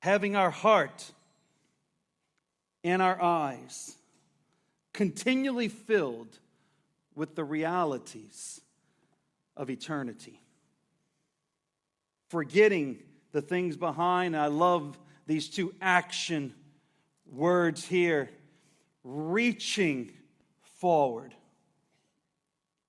[0.06, 1.12] Having our heart
[2.84, 3.96] and our eyes
[4.94, 6.38] continually filled
[7.16, 8.62] with the realities
[9.58, 10.40] of eternity.
[12.30, 13.00] Forgetting
[13.32, 14.38] the things behind.
[14.38, 16.54] I love these two action
[17.26, 18.30] words here
[19.04, 20.12] reaching
[20.62, 21.34] forward.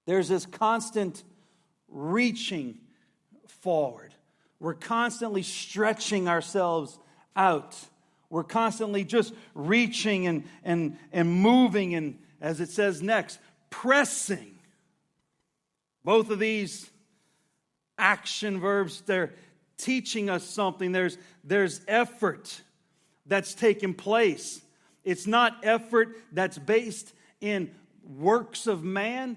[0.05, 1.25] There's this constant
[1.89, 2.77] reaching
[3.47, 4.13] forward.
[4.61, 6.99] We're constantly stretching ourselves
[7.37, 7.77] out.
[8.31, 13.39] We're constantly just reaching and, and, and moving, and as it says next,
[13.71, 14.59] pressing.
[16.05, 16.91] Both of these
[17.99, 19.33] action verbs, they're
[19.77, 20.93] teaching us something.
[20.93, 22.61] There's, there's effort
[23.27, 24.61] that's taken place.
[25.05, 27.71] It's not effort that's based in
[28.19, 29.37] works of man,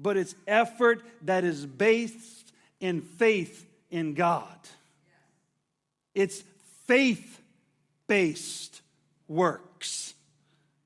[0.00, 4.58] but it's effort that is based in faith in God.
[6.14, 6.42] It's
[6.86, 7.40] faith
[8.06, 8.82] based
[9.28, 10.14] works.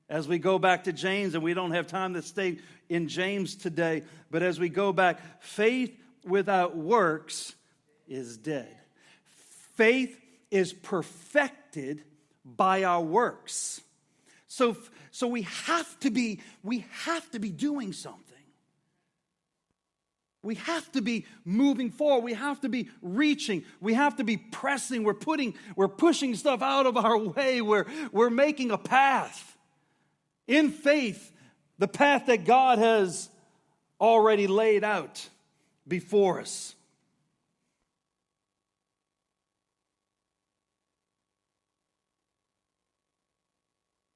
[0.09, 2.57] As we go back to James, and we don't have time to stay
[2.89, 7.53] in James today, but as we go back, faith without works
[8.07, 8.75] is dead.
[9.75, 12.03] Faith is perfected
[12.43, 13.81] by our works.
[14.47, 14.75] So,
[15.11, 18.28] so we have to be, we have to be doing something.
[20.41, 22.23] We have to be moving forward.
[22.23, 23.65] We have to be reaching.
[23.81, 25.03] We have to be pressing.
[25.03, 27.61] We're putting, we're pushing stuff out of our way.
[27.61, 29.57] We're, we're making a path
[30.47, 31.31] in faith,
[31.77, 33.29] the path that God has
[33.99, 35.27] already laid out
[35.87, 36.73] before us.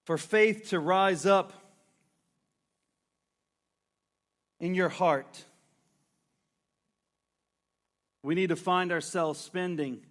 [0.06, 1.54] For faith to rise up
[4.60, 5.46] in your heart
[8.24, 10.02] we need to find ourselves spending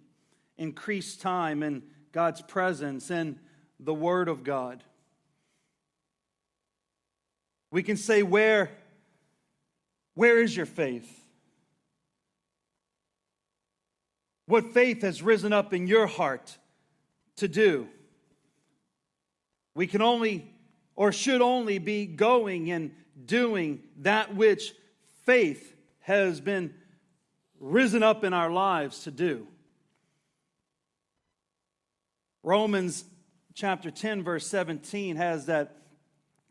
[0.57, 3.39] increased time in God's presence and
[3.79, 4.83] the Word of God.
[7.71, 8.69] We can say, Where,
[10.13, 11.21] where is your faith?
[14.45, 16.57] What faith has risen up in your heart
[17.37, 17.87] to do?
[19.73, 20.47] We can only
[20.95, 22.91] or should only be going and
[23.25, 24.73] doing that which
[25.25, 26.75] faith has been
[27.63, 29.47] risen up in our lives to do.
[32.43, 33.05] Romans
[33.53, 35.77] chapter 10, verse 17 has that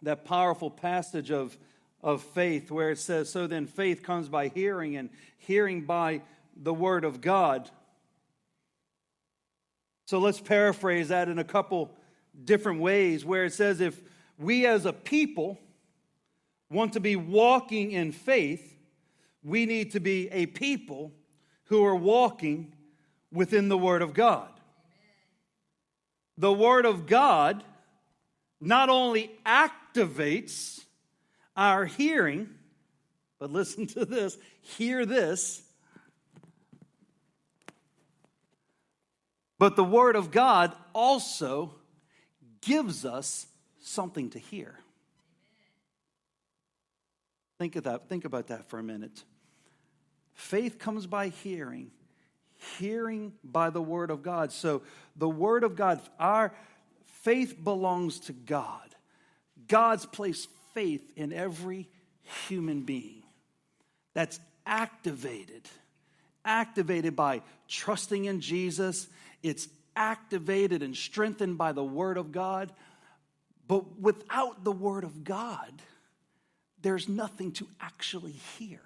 [0.03, 1.57] that powerful passage of,
[2.03, 6.23] of faith where it says, So then faith comes by hearing, and hearing by
[6.57, 7.71] the word of God.
[10.07, 11.97] So let's paraphrase that in a couple
[12.45, 14.01] different ways where it says, If
[14.39, 15.59] we as a people
[16.69, 18.72] want to be walking in faith,
[19.43, 21.13] we need to be a people
[21.65, 22.73] who are walking
[23.33, 24.49] within the Word of God.
[26.39, 27.65] The Word of God
[28.61, 30.85] not only activates
[31.57, 32.49] our hearing,
[33.39, 35.63] but listen to this, hear this.
[39.59, 41.75] But the Word of God also
[42.61, 43.47] gives us
[43.81, 44.79] something to hear.
[47.59, 48.09] Think of that.
[48.09, 49.25] Think about that for a minute.
[50.35, 51.91] Faith comes by hearing,
[52.79, 54.53] hearing by the word of God.
[54.53, 54.83] So
[55.17, 56.53] the word of God, our
[57.23, 58.95] faith belongs to God.
[59.69, 61.89] God's placed faith in every
[62.49, 63.23] human being.
[64.15, 65.69] That's activated.
[66.45, 69.07] Activated by trusting in Jesus.
[69.43, 72.73] It's activated and strengthened by the Word of God.
[73.69, 75.73] But without the Word of God,
[76.81, 78.81] there's nothing to actually hear.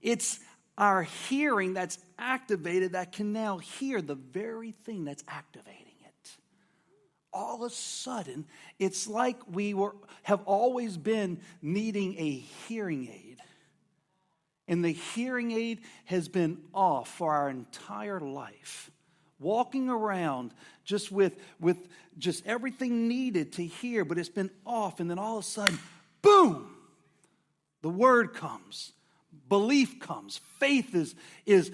[0.00, 0.40] It's
[0.78, 5.76] our hearing that's activated that can now hear the very thing that's activating
[6.06, 6.36] it.
[7.32, 8.46] All of a sudden,
[8.78, 12.30] it's like we were, have always been needing a
[12.66, 13.42] hearing aid.
[14.66, 18.90] And the hearing aid has been off for our entire life.
[19.38, 21.88] Walking around just with, with
[22.18, 25.00] just everything needed to hear, but it's been off.
[25.00, 25.78] And then all of a sudden,
[26.22, 26.70] boom,
[27.82, 28.92] the word comes
[29.50, 31.70] belief comes, faith is, is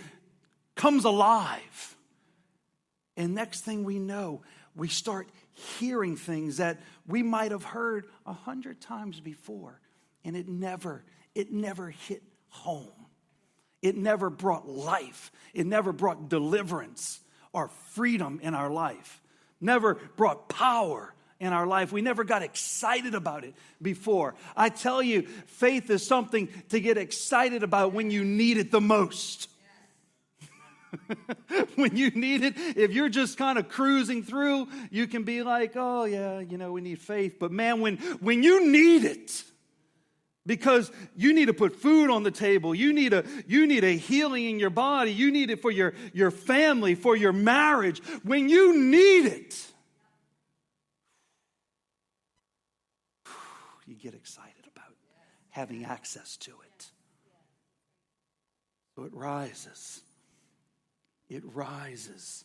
[0.75, 1.97] comes alive.
[3.17, 4.43] And next thing we know,
[4.75, 9.81] we start hearing things that we might have heard a hundred times before,
[10.25, 11.05] and it never,
[11.35, 12.91] it never hit home.
[13.83, 15.31] It never brought life.
[15.55, 17.21] It never brought deliverance
[17.53, 19.23] or freedom in our life.
[19.61, 21.93] Never brought power in our life.
[21.93, 24.35] We never got excited about it before.
[24.57, 28.81] I tell you, faith is something to get excited about when you need it the
[28.81, 29.49] most.
[31.75, 35.73] when you need it, if you're just kind of cruising through, you can be like,
[35.77, 37.37] oh, yeah, you know, we need faith.
[37.39, 39.45] But man, when, when you need it,
[40.47, 43.97] because you need to put food on the table you need a you need a
[43.97, 48.49] healing in your body you need it for your your family for your marriage when
[48.49, 49.67] you need it
[53.87, 54.95] you get excited about
[55.57, 56.91] having access to it.
[58.95, 60.03] So it rises.
[61.31, 62.45] It rises.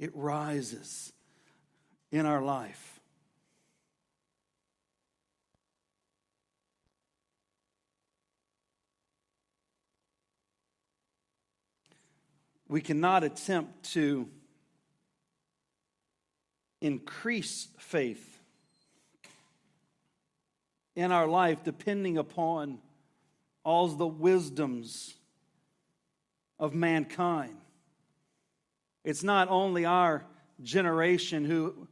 [0.00, 1.12] It rises
[2.10, 2.98] in our life.
[12.68, 14.26] We cannot attempt to
[16.80, 18.41] increase faith
[20.94, 22.78] in our life depending upon
[23.64, 25.14] all the wisdoms
[26.58, 27.56] of mankind.
[29.04, 30.24] It's not only our
[30.62, 31.88] generation who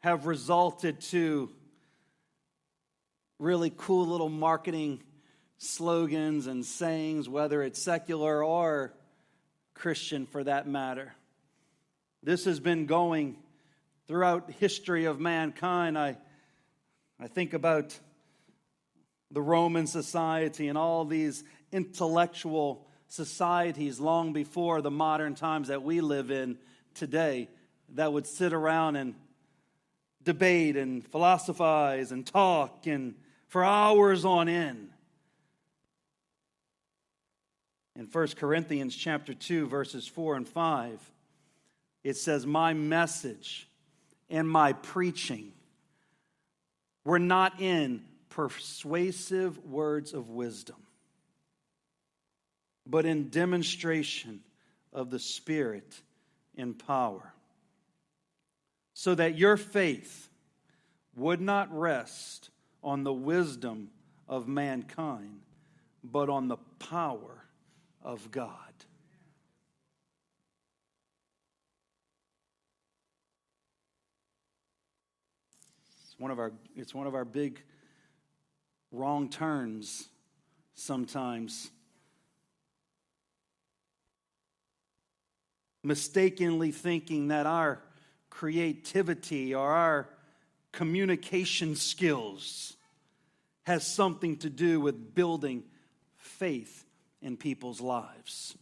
[0.00, 1.50] have resulted to
[3.38, 5.02] really cool little marketing
[5.58, 8.92] slogans and sayings, whether it's secular or
[9.74, 11.14] Christian for that matter.
[12.22, 13.36] This has been going
[14.06, 15.98] throughout history of mankind.
[15.98, 16.16] I,
[17.20, 17.98] I think about
[19.32, 26.00] the Roman society and all these intellectual societies long before the modern times that we
[26.00, 26.58] live in
[26.94, 27.48] today
[27.94, 29.14] that would sit around and
[30.22, 33.14] debate and philosophize and talk and
[33.48, 34.90] for hours on end.
[37.96, 41.10] In 1 Corinthians chapter 2 verses 4 and 5
[42.04, 43.68] it says my message
[44.30, 45.52] and my preaching
[47.04, 48.02] were not in
[48.34, 50.76] persuasive words of wisdom,
[52.86, 54.40] but in demonstration
[54.90, 56.00] of the Spirit
[56.54, 57.34] in power,
[58.94, 60.30] so that your faith
[61.14, 62.48] would not rest
[62.82, 63.90] on the wisdom
[64.26, 65.40] of mankind,
[66.02, 67.44] but on the power
[68.02, 68.56] of God.
[76.02, 77.60] It's one of our, it's one of our big
[78.92, 80.08] wrong turns
[80.74, 81.70] sometimes.
[85.82, 87.82] Mistakenly thinking that our
[88.30, 90.08] creativity or our
[90.70, 92.76] communication skills
[93.64, 95.64] has something to do with building
[96.16, 96.84] faith
[97.20, 98.56] in people's lives.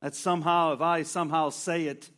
[0.00, 2.08] That somehow, if I somehow say it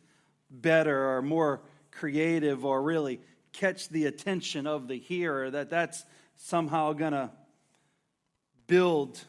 [0.49, 1.61] better or more
[1.97, 3.21] creative or really
[3.51, 6.03] catch the attention of the hearer, that that's
[6.37, 7.29] somehow going to
[8.67, 9.23] build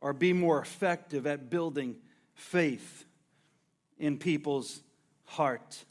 [0.00, 1.96] or be more effective at building
[2.34, 3.04] faith
[3.98, 4.80] in people's
[5.24, 5.84] heart.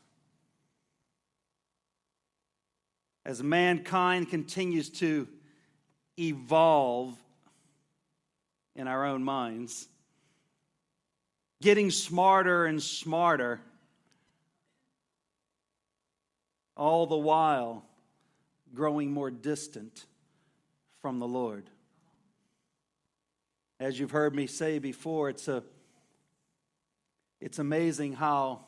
[3.26, 5.28] As mankind continues to
[6.18, 7.16] evolve
[8.76, 9.88] in our own minds,
[11.62, 13.62] getting smarter and smarter,
[16.80, 17.84] all the while
[18.74, 20.06] growing more distant
[21.02, 21.70] from the Lord.
[23.82, 25.62] As you've heard me say before, it's, a,
[27.42, 28.62] it's amazing how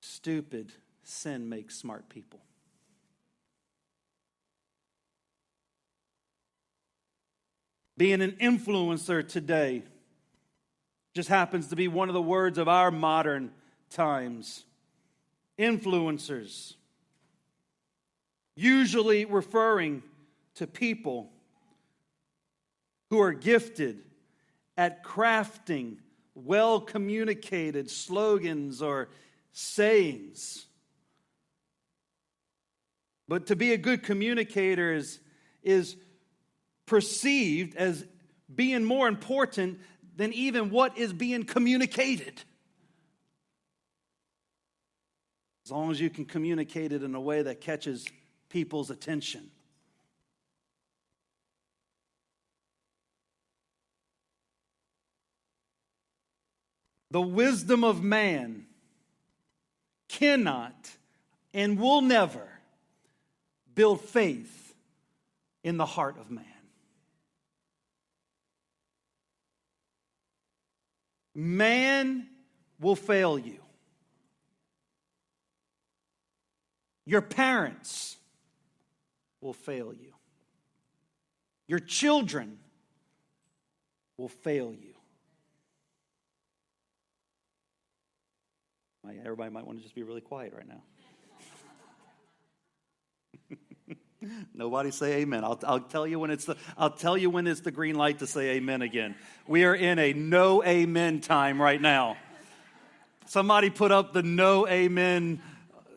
[0.00, 0.70] stupid
[1.02, 2.40] sin makes smart people.
[7.98, 9.82] Being an influencer today
[11.12, 13.50] just happens to be one of the words of our modern
[13.90, 14.64] times.
[15.58, 16.74] Influencers,
[18.54, 20.02] usually referring
[20.56, 21.30] to people
[23.10, 24.02] who are gifted
[24.76, 25.96] at crafting
[26.34, 29.08] well communicated slogans or
[29.52, 30.66] sayings.
[33.28, 35.18] But to be a good communicator is,
[35.62, 35.96] is
[36.84, 38.04] perceived as
[38.54, 39.80] being more important
[40.16, 42.42] than even what is being communicated.
[45.66, 48.06] As long as you can communicate it in a way that catches
[48.50, 49.50] people's attention.
[57.10, 58.66] The wisdom of man
[60.06, 60.88] cannot
[61.52, 62.46] and will never
[63.74, 64.72] build faith
[65.64, 66.44] in the heart of man.
[71.34, 72.28] Man
[72.78, 73.65] will fail you.
[77.06, 78.16] Your parents
[79.40, 80.12] will fail you.
[81.68, 82.58] Your children
[84.18, 84.96] will fail you.
[89.26, 90.82] Everybody might want to just be really quiet right now.
[94.54, 95.44] Nobody say amen.
[95.44, 98.20] I'll, I'll, tell you when it's the I'll tell you when it's the green light
[98.20, 99.14] to say amen again.
[99.46, 102.16] We are in a no amen time right now.
[103.26, 105.42] Somebody put up the no amen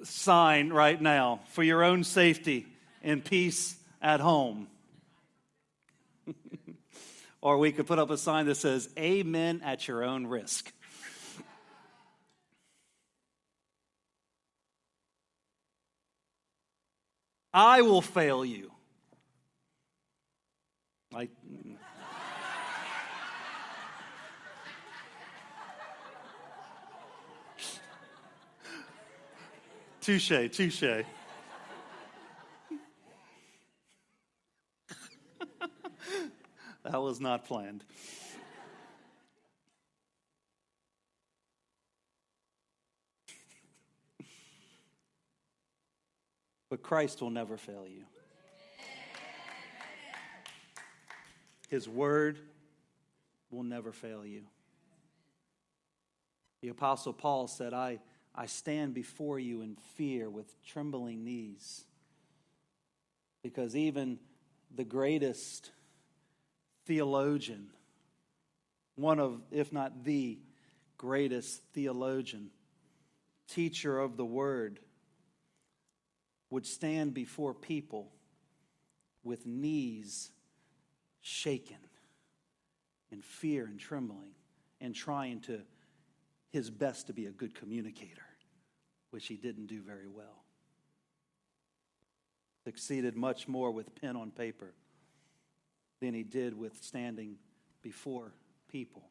[0.04, 2.66] sign right now for your own safety
[3.04, 4.68] and peace at home.
[7.42, 10.72] or we could put up a sign that says amen at your own risk.
[17.54, 18.72] I will fail you.
[21.14, 21.30] I.
[30.02, 31.06] touche, touche.
[36.84, 37.84] that was not planned.
[46.70, 48.04] But Christ will never fail you.
[51.70, 52.40] His word
[53.52, 54.44] will never fail you.
[56.62, 58.00] The Apostle Paul said, I,
[58.36, 61.84] I stand before you in fear with trembling knees.
[63.44, 64.20] Because even
[64.76, 65.72] the greatest
[66.86, 67.70] theologian,
[68.96, 70.38] one of, if not the
[70.98, 72.50] greatest theologian,
[73.48, 74.80] teacher of the word,
[76.50, 78.12] would stand before people
[79.24, 80.32] with knees
[81.22, 81.78] shaken
[83.12, 84.32] in fear and trembling
[84.82, 85.62] and trying to
[86.52, 88.26] his best to be a good communicator,
[89.12, 90.44] which he didn't do very well.
[92.66, 94.74] Succeeded much more with pen on paper
[96.02, 97.38] than he did with standing
[97.82, 98.32] before
[98.70, 99.04] people.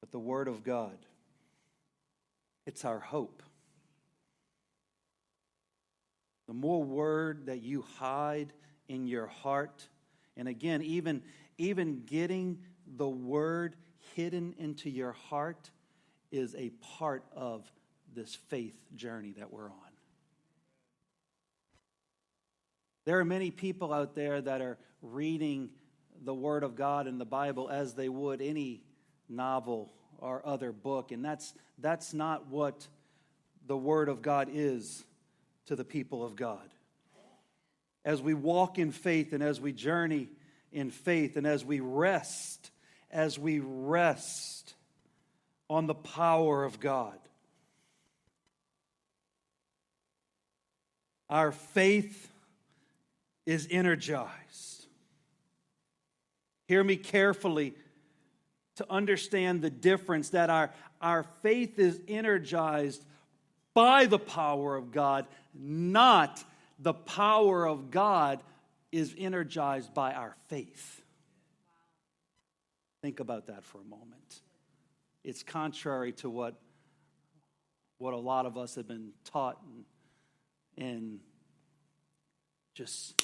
[0.00, 0.96] But the Word of God
[2.66, 3.42] it's our hope.
[6.48, 8.52] The more word that you hide
[8.88, 9.88] in your heart,
[10.36, 11.22] and again, even,
[11.58, 12.58] even getting
[12.96, 13.76] the word
[14.14, 15.70] hidden into your heart
[16.30, 17.70] is a part of
[18.14, 19.86] this faith journey that we're on.
[23.04, 25.70] There are many people out there that are reading
[26.24, 28.82] the Word of God and the Bible as they would any
[29.28, 31.12] novel or other book.
[31.12, 32.88] And that's, that's not what
[33.66, 35.04] the Word of God is
[35.66, 36.68] to the people of God.
[38.04, 40.28] As we walk in faith and as we journey
[40.76, 42.70] in faith and as we rest,
[43.10, 44.74] as we rest
[45.70, 47.18] on the power of God,
[51.30, 52.30] our faith
[53.46, 54.84] is energized.
[56.68, 57.74] Hear me carefully
[58.74, 60.70] to understand the difference that our,
[61.00, 63.02] our faith is energized
[63.72, 66.44] by the power of God, not
[66.78, 68.40] the power of God
[68.96, 71.02] is energized by our faith.
[73.02, 74.40] Think about that for a moment.
[75.22, 76.54] It's contrary to what,
[77.98, 79.60] what a lot of us have been taught
[80.78, 81.20] and, and
[82.74, 83.22] just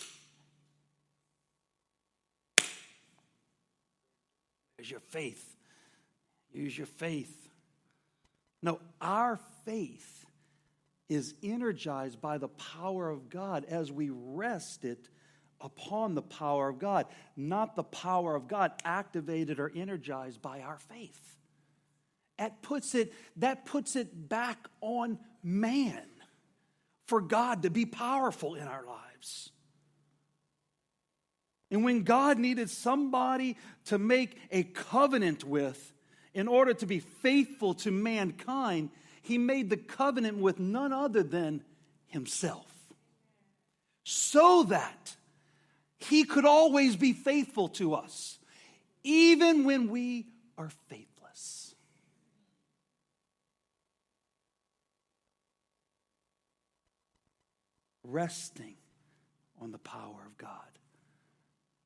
[4.79, 5.57] Use your faith.
[6.53, 7.49] Use your faith.
[8.63, 10.27] No, our faith
[11.09, 15.09] is energized by the power of God as we rest it
[15.63, 17.07] upon the power of God,
[17.37, 21.37] not the power of God activated or energized by our faith.
[22.39, 26.03] That puts it, that puts it back on man
[27.07, 29.51] for God to be powerful in our lives.
[31.71, 33.57] And when God needed somebody
[33.87, 35.93] to make a covenant with
[36.35, 38.91] in order to be faithful to mankind,
[39.23, 41.63] he made the covenant with none other than
[42.09, 42.67] himself.
[44.05, 45.17] So that
[46.03, 48.39] he could always be faithful to us,
[49.05, 50.27] even when we
[50.59, 51.75] are faithless.
[58.05, 58.75] Resting
[59.61, 60.51] on the power of God.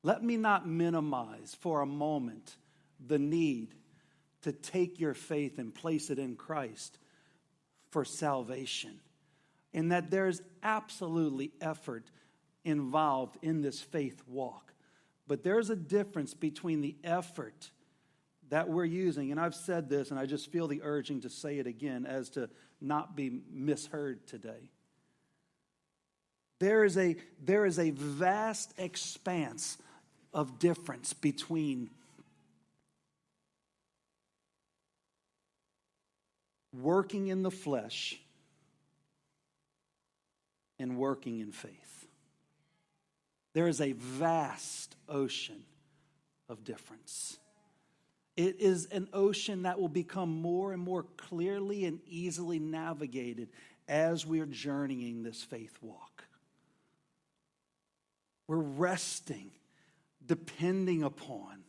[0.03, 2.55] Let me not minimize for a moment
[3.05, 3.75] the need
[4.43, 6.97] to take your faith and place it in Christ
[7.91, 8.99] for salvation.
[9.73, 12.09] And that there's absolutely effort
[12.67, 14.73] involved in this faith walk.
[15.27, 17.71] But there's a difference between the effort
[18.49, 21.59] that we're using, and I've said this, and I just feel the urging to say
[21.59, 22.49] it again as to
[22.79, 24.69] not be misheard today.
[26.59, 29.77] There is a, there is a vast expanse
[30.33, 31.89] of difference between
[36.73, 38.19] working in the flesh
[40.79, 41.96] and working in faith.
[43.57, 45.63] There is a vast ocean
[46.47, 47.39] of difference.
[48.35, 53.49] It is an ocean that will become more and more clearly and easily navigated
[53.87, 56.25] as we're journeying this faith walk.
[58.45, 59.49] We're resting
[60.23, 61.63] depending upon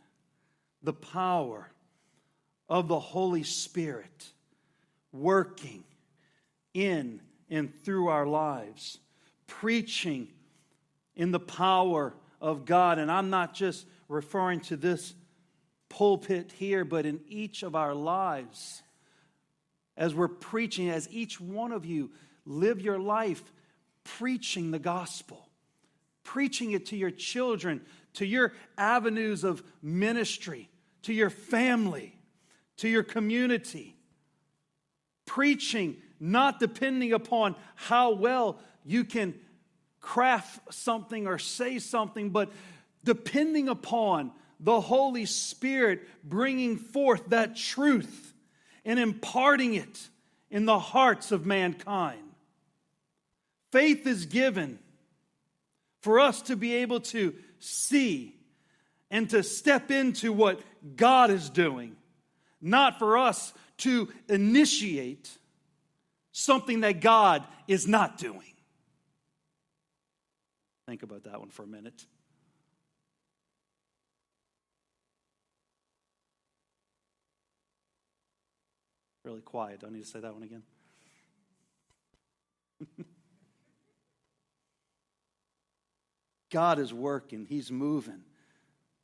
[0.82, 1.70] the power
[2.68, 4.26] of the Holy Spirit
[5.10, 5.84] working
[6.74, 8.98] in and through our lives,
[9.46, 10.28] preaching
[11.18, 12.98] in the power of God.
[12.98, 15.12] And I'm not just referring to this
[15.90, 18.82] pulpit here, but in each of our lives.
[19.96, 22.10] As we're preaching, as each one of you
[22.46, 23.42] live your life
[24.04, 25.48] preaching the gospel,
[26.22, 27.82] preaching it to your children,
[28.14, 30.70] to your avenues of ministry,
[31.02, 32.14] to your family,
[32.76, 33.96] to your community.
[35.26, 39.34] Preaching, not depending upon how well you can
[40.00, 42.50] craft something or say something, but
[43.04, 48.34] depending upon the Holy Spirit bringing forth that truth
[48.84, 50.08] and imparting it
[50.50, 52.22] in the hearts of mankind.
[53.70, 54.78] Faith is given
[56.00, 58.34] for us to be able to see
[59.10, 60.60] and to step into what
[60.96, 61.96] God is doing,
[62.60, 65.30] not for us to initiate
[66.32, 68.54] something that God is not doing.
[70.88, 72.06] Think about that one for a minute.
[79.22, 79.80] Really quiet.
[79.80, 80.62] Do I need to say that one again?
[86.50, 88.22] God is working, He's moving.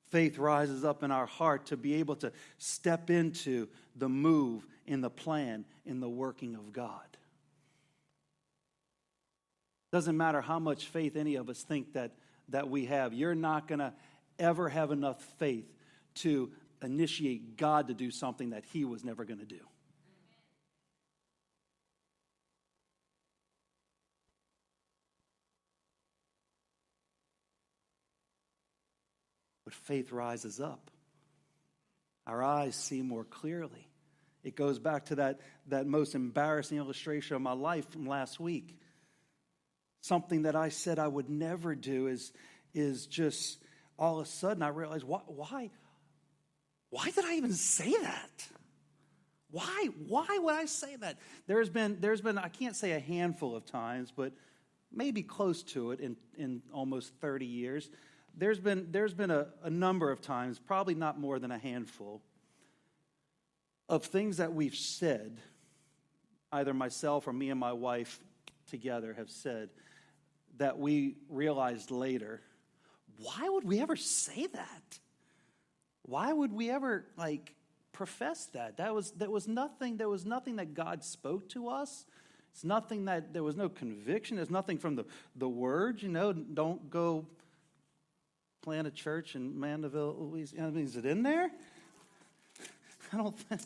[0.09, 5.03] Faith rises up in our heart to be able to step into the move, in
[5.03, 7.19] the plan, in the working of God.
[9.95, 12.17] Doesn't matter how much faith any of us think that,
[12.49, 13.93] that we have, you're not going to
[14.41, 15.73] ever have enough faith
[16.17, 16.51] to
[16.83, 19.61] initiate God to do something that He was never going to do.
[29.65, 30.91] but faith rises up.
[32.27, 33.89] Our eyes see more clearly.
[34.43, 35.39] It goes back to that,
[35.69, 38.77] that most embarrassing illustration of my life from last week.
[40.05, 42.31] Something that I said I would never do is,
[42.75, 43.57] is just
[43.99, 45.71] all of a sudden I realized why, why,
[46.91, 48.47] why did I even say that?
[49.51, 51.17] Why, why would I say that?
[51.47, 54.35] There's been, there's been, I can't say a handful of times, but
[54.93, 57.89] maybe close to it in, in almost 30 years.
[58.37, 62.21] There's been, there's been a, a number of times, probably not more than a handful,
[63.89, 65.41] of things that we've said,
[66.53, 68.21] either myself or me and my wife
[68.67, 69.71] together have said,
[70.59, 72.41] that we realized later,
[73.19, 74.99] why would we ever say that?
[76.03, 77.55] Why would we ever like
[77.93, 78.77] profess that?
[78.77, 82.05] That was that was nothing, there was nothing that God spoke to us.
[82.53, 84.37] It's nothing that there was no conviction.
[84.37, 87.27] There's nothing from the, the word, you know, don't go
[88.63, 90.79] plant a church in Mandeville, Louisiana.
[90.79, 91.51] Is it in there?
[93.13, 93.61] I don't think.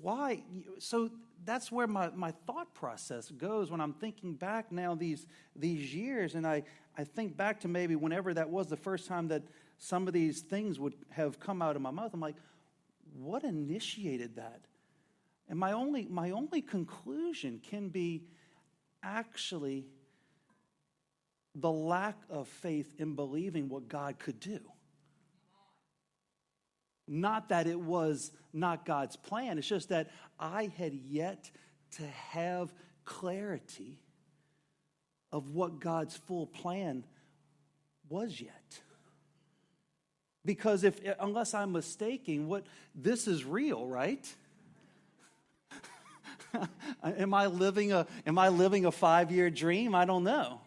[0.00, 0.42] Why?
[0.78, 1.10] So
[1.44, 5.26] that's where my, my thought process goes when I'm thinking back now these,
[5.56, 6.34] these years.
[6.34, 6.62] And I,
[6.96, 9.42] I think back to maybe whenever that was the first time that
[9.78, 12.12] some of these things would have come out of my mouth.
[12.12, 12.36] I'm like,
[13.14, 14.60] what initiated that?
[15.48, 18.22] And my only, my only conclusion can be
[19.02, 19.86] actually
[21.54, 24.60] the lack of faith in believing what God could do.
[27.12, 31.50] Not that it was not God's plan, it's just that I had yet
[31.96, 32.72] to have
[33.04, 33.98] clarity
[35.32, 37.04] of what God's full plan
[38.08, 38.80] was yet.
[40.44, 44.32] Because if unless I'm mistaken, what this is real, right?
[47.02, 49.96] am I living a am I living a five-year dream?
[49.96, 50.60] I don't know.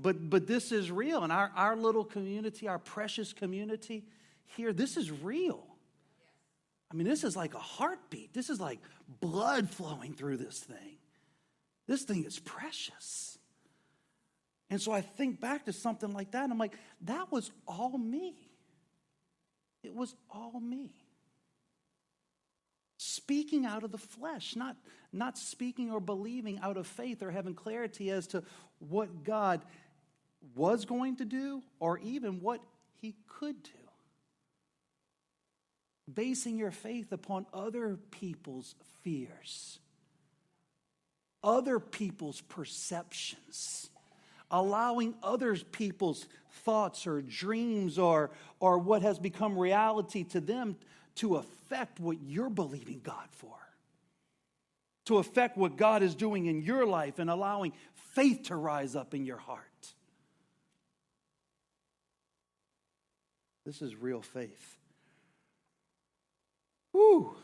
[0.00, 1.22] But but this is real.
[1.22, 4.04] And our, our little community, our precious community
[4.46, 5.64] here, this is real.
[6.90, 8.32] I mean, this is like a heartbeat.
[8.32, 8.78] This is like
[9.20, 10.98] blood flowing through this thing.
[11.86, 13.38] This thing is precious.
[14.70, 17.98] And so I think back to something like that, and I'm like, that was all
[17.98, 18.34] me.
[19.82, 20.92] It was all me.
[22.96, 24.76] Speaking out of the flesh, not,
[25.12, 28.42] not speaking or believing out of faith or having clarity as to
[28.78, 29.62] what God
[30.54, 32.60] was going to do or even what
[33.00, 33.70] he could do.
[36.12, 39.78] Basing your faith upon other people's fears,
[41.42, 43.88] other people's perceptions,
[44.50, 46.26] allowing other people's
[46.64, 48.30] thoughts or dreams or,
[48.60, 50.76] or what has become reality to them
[51.16, 53.56] to affect what you're believing God for,
[55.06, 59.14] to affect what God is doing in your life and allowing faith to rise up
[59.14, 59.60] in your heart.
[63.64, 64.76] This is real faith.
[66.94, 67.34] Whew,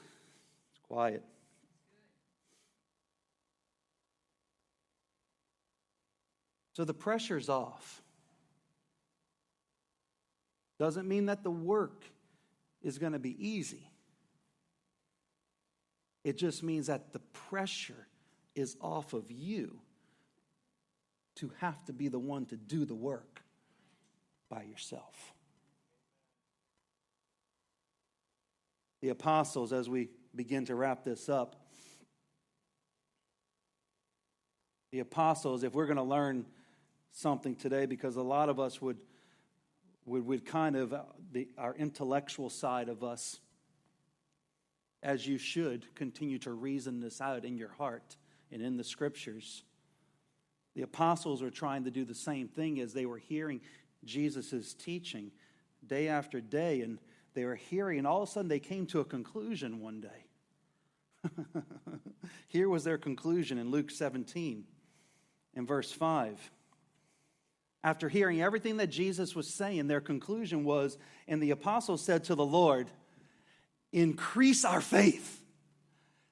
[0.70, 1.24] it's quiet.
[6.74, 8.00] So the pressure's off.
[10.78, 12.04] Doesn't mean that the work
[12.80, 13.90] is going to be easy.
[16.22, 18.06] It just means that the pressure
[18.54, 19.80] is off of you
[21.36, 23.42] to have to be the one to do the work
[24.48, 25.34] by yourself.
[29.00, 31.56] The apostles, as we begin to wrap this up,
[34.92, 36.46] the apostles, if we're going to learn
[37.12, 38.98] something today, because a lot of us would
[40.06, 43.38] would, would kind of, uh, the, our intellectual side of us,
[45.02, 48.16] as you should, continue to reason this out in your heart
[48.50, 49.62] and in the scriptures.
[50.74, 53.60] The apostles are trying to do the same thing as they were hearing
[54.04, 55.30] Jesus' teaching
[55.86, 56.98] day after day, and
[57.34, 60.08] they were hearing, and all of a sudden they came to a conclusion one day.
[62.48, 64.64] Here was their conclusion in Luke 17,
[65.54, 66.50] in verse 5.
[67.82, 72.34] After hearing everything that Jesus was saying, their conclusion was, and the apostles said to
[72.34, 72.90] the Lord,
[73.92, 75.42] Increase our faith.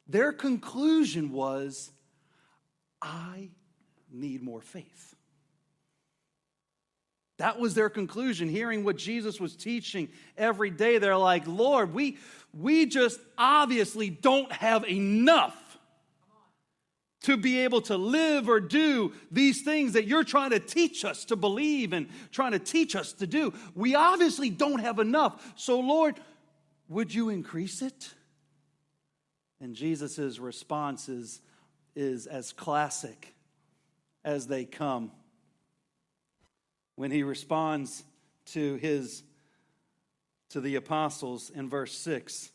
[0.07, 1.91] Their conclusion was,
[3.03, 3.51] I
[4.11, 5.17] need more faith.
[7.39, 8.49] That was their conclusion.
[8.49, 12.19] Hearing what Jesus was teaching every day, they're like, Lord, we,
[12.53, 15.55] we just obviously don't have enough
[17.23, 21.25] to be able to live or do these things that you're trying to teach us
[21.27, 23.53] to believe and trying to teach us to do.
[23.75, 25.53] We obviously don't have enough.
[25.57, 26.21] So, Lord,
[26.89, 28.11] would you increase it?
[29.61, 31.41] And Jesus' response is,
[31.95, 33.35] is as classic
[34.25, 35.11] as they come.
[36.99, 38.03] When he responds
[38.47, 39.23] to his
[40.49, 42.51] to the apostles in verse 6.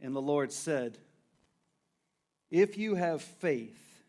[0.00, 0.96] And the Lord said,
[2.50, 4.02] If you have faith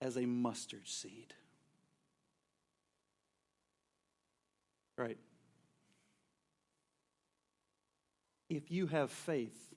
[0.00, 1.34] as a mustard seed.
[4.98, 5.18] Right.
[8.48, 9.72] If you have faith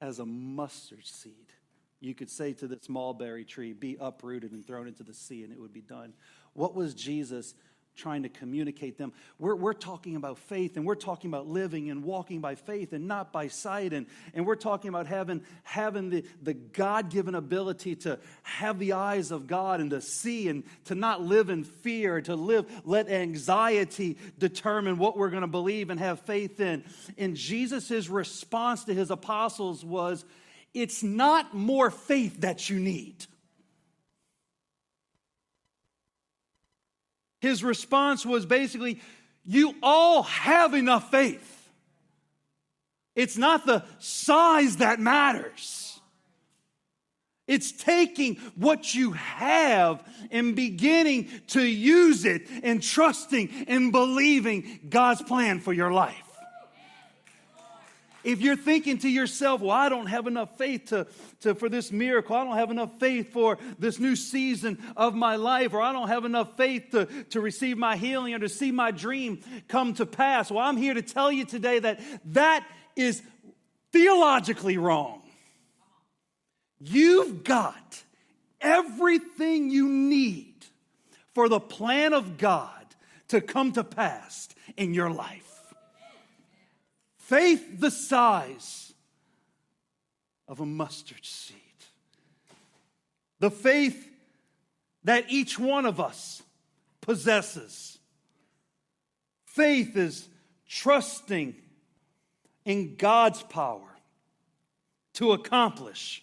[0.00, 1.52] as a mustard seed,
[1.98, 5.52] you could say to this mulberry tree, Be uprooted and thrown into the sea, and
[5.52, 6.12] it would be done.
[6.54, 7.54] What was Jesus
[7.94, 9.12] trying to communicate them.
[9.38, 13.06] We're, we're talking about faith and we're talking about living and walking by faith and
[13.06, 13.92] not by sight.
[13.92, 18.94] And, and we're talking about having, having the, the God given ability to have the
[18.94, 23.10] eyes of God and to see and to not live in fear, to live, let
[23.10, 26.84] anxiety determine what we're going to believe and have faith in.
[27.18, 30.24] And Jesus' response to his apostles was,
[30.72, 33.26] It's not more faith that you need.
[37.42, 39.00] His response was basically,
[39.44, 41.48] You all have enough faith.
[43.16, 46.00] It's not the size that matters.
[47.48, 55.22] It's taking what you have and beginning to use it and trusting and believing God's
[55.22, 56.21] plan for your life.
[58.24, 61.06] If you're thinking to yourself, well, I don't have enough faith to,
[61.40, 65.36] to, for this miracle, I don't have enough faith for this new season of my
[65.36, 68.70] life, or I don't have enough faith to, to receive my healing or to see
[68.70, 70.50] my dream come to pass.
[70.50, 73.22] Well, I'm here to tell you today that that is
[73.92, 75.22] theologically wrong.
[76.80, 78.02] You've got
[78.60, 80.54] everything you need
[81.34, 82.70] for the plan of God
[83.28, 85.51] to come to pass in your life
[87.32, 88.92] faith the size
[90.46, 91.56] of a mustard seed.
[93.38, 94.06] The faith
[95.04, 96.42] that each one of us
[97.00, 97.98] possesses.
[99.46, 100.28] Faith is
[100.68, 101.54] trusting
[102.66, 103.96] in God's power
[105.14, 106.22] to accomplish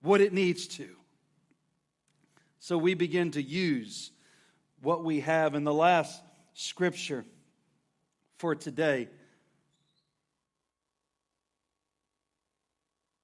[0.00, 0.88] what it needs to.
[2.60, 4.10] So we begin to use
[4.80, 6.22] what we have in the last
[6.54, 7.26] scripture
[8.38, 9.08] for today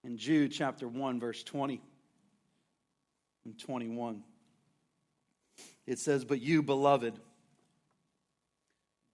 [0.05, 1.81] in Jude chapter 1, verse 20
[3.45, 4.23] and 21.
[5.87, 7.19] It says, But you, beloved,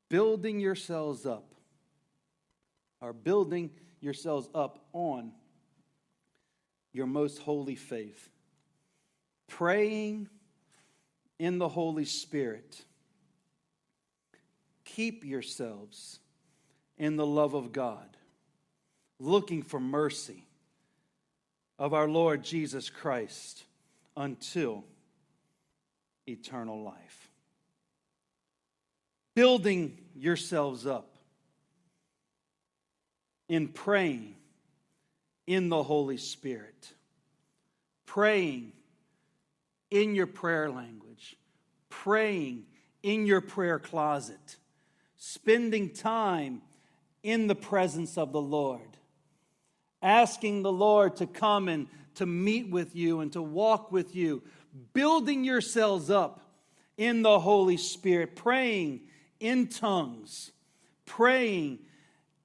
[0.09, 1.55] building yourselves up,
[3.03, 3.71] are building
[4.01, 5.33] yourselves up on
[6.93, 8.31] your most holy faith,
[9.49, 10.29] praying
[11.39, 12.85] in the Holy Spirit.
[14.85, 16.21] Keep yourselves
[16.97, 18.17] in the love of God,
[19.19, 20.46] looking for mercy
[21.79, 23.65] of our Lord Jesus Christ
[24.17, 24.85] until
[26.27, 27.31] eternal life.
[29.35, 31.17] Building yourselves up
[33.49, 34.35] in praying
[35.47, 36.93] in the Holy Spirit,
[38.07, 38.73] praying
[39.91, 41.37] in your prayer language,
[41.91, 42.65] praying
[43.03, 44.57] in your prayer closet,
[45.17, 46.63] spending time
[47.23, 48.96] in the presence of the Lord
[50.03, 51.87] asking the Lord to come and
[52.17, 54.43] to meet with you and to walk with you,
[54.93, 56.41] building yourselves up
[56.97, 59.01] in the Holy Spirit, praying
[59.41, 60.53] in tongues,
[61.05, 61.79] praying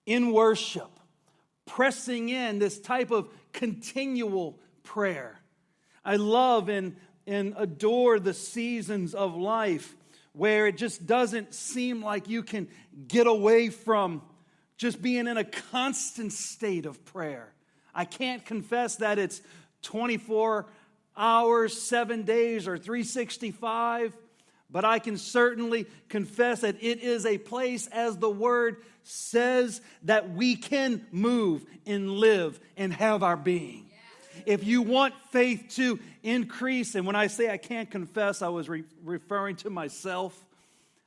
[0.05, 0.99] in worship,
[1.65, 5.39] pressing in this type of continual prayer.
[6.03, 6.95] I love and,
[7.27, 9.95] and adore the seasons of life
[10.33, 12.67] where it just doesn't seem like you can
[13.07, 14.21] get away from
[14.82, 17.53] just being in a constant state of prayer.
[17.93, 19.39] I can't confess that it's
[19.84, 20.65] 24
[21.15, 24.11] hours, seven days, or 365,
[24.71, 30.32] but I can certainly confess that it is a place, as the word says, that
[30.32, 33.86] we can move and live and have our being.
[34.47, 38.67] If you want faith to increase, and when I say I can't confess, I was
[38.67, 40.43] re- referring to myself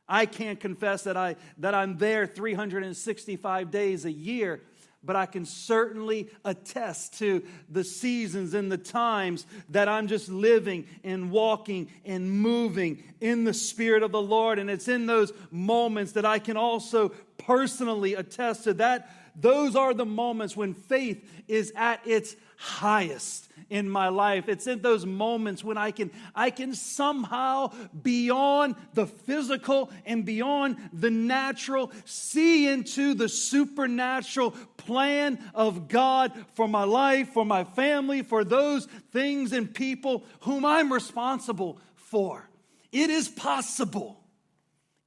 [0.08, 4.60] I can't confess that, I, that I'm there 365 days a year,
[5.02, 10.86] but I can certainly attest to the seasons and the times that I'm just living
[11.02, 14.58] and walking and moving in the Spirit of the Lord.
[14.58, 19.08] And it's in those moments that I can also personally attest to that.
[19.36, 24.48] Those are the moments when faith is at its highest in my life.
[24.48, 27.72] It's in those moments when I can I can somehow
[28.02, 36.68] beyond the physical and beyond the natural see into the supernatural plan of God for
[36.68, 42.48] my life, for my family, for those things and people whom I'm responsible for.
[42.92, 44.20] It is possible.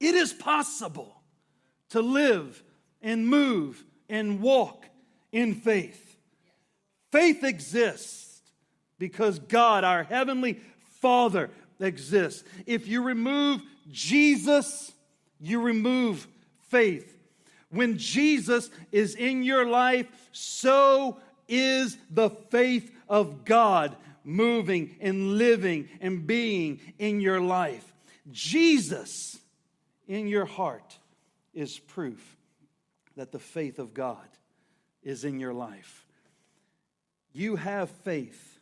[0.00, 1.22] It is possible
[1.90, 2.62] to live
[3.00, 4.86] and move and walk
[5.32, 6.16] in faith.
[7.10, 8.42] Faith exists
[8.98, 10.60] because God, our Heavenly
[11.00, 11.50] Father,
[11.80, 12.44] exists.
[12.66, 14.92] If you remove Jesus,
[15.40, 16.26] you remove
[16.68, 17.16] faith.
[17.70, 25.88] When Jesus is in your life, so is the faith of God moving and living
[26.00, 27.92] and being in your life.
[28.30, 29.38] Jesus
[30.06, 30.98] in your heart
[31.54, 32.37] is proof
[33.18, 34.28] that the faith of God
[35.02, 36.06] is in your life.
[37.32, 38.60] You have faith.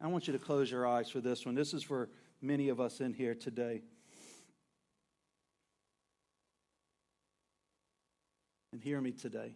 [0.00, 1.54] I want you to close your eyes for this one.
[1.54, 2.10] This is for
[2.42, 3.82] many of us in here today.
[8.72, 9.54] And hear me today.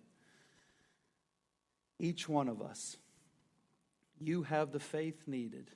[1.98, 2.96] Each one of us,
[4.20, 5.72] you have the faith needed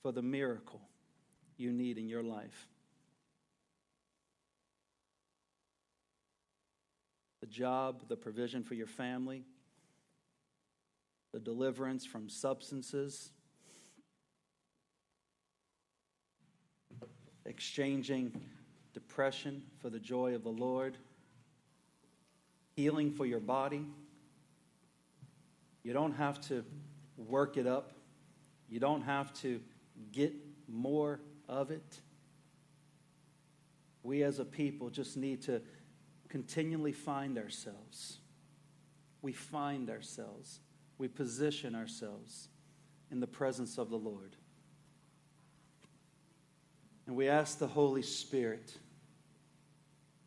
[0.00, 0.80] for the miracle
[1.56, 2.68] you need in your life.
[7.52, 9.44] Job, the provision for your family,
[11.32, 13.30] the deliverance from substances,
[17.44, 18.32] exchanging
[18.94, 20.96] depression for the joy of the Lord,
[22.74, 23.86] healing for your body.
[25.82, 26.64] You don't have to
[27.16, 27.92] work it up,
[28.68, 29.60] you don't have to
[30.10, 30.32] get
[30.68, 32.00] more of it.
[34.02, 35.62] We as a people just need to
[36.32, 38.16] continually find ourselves.
[39.20, 40.60] We find ourselves.
[40.96, 42.48] We position ourselves
[43.10, 44.34] in the presence of the Lord.
[47.06, 48.72] And we ask the Holy Spirit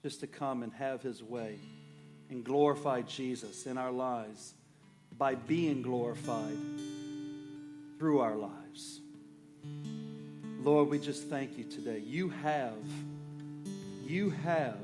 [0.03, 1.57] just to come and have his way
[2.29, 4.53] and glorify Jesus in our lives
[5.17, 6.59] by being glorified
[7.97, 8.99] through our lives.
[10.61, 12.03] Lord, we just thank you today.
[12.05, 12.77] You have,
[14.05, 14.77] you have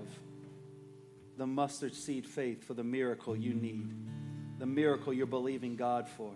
[1.37, 3.93] the mustard seed faith for the miracle you need,
[4.59, 6.31] the miracle you're believing God for.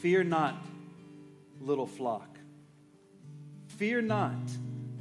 [0.00, 0.64] Fear not,
[1.60, 2.38] little flock.
[3.68, 4.34] Fear not,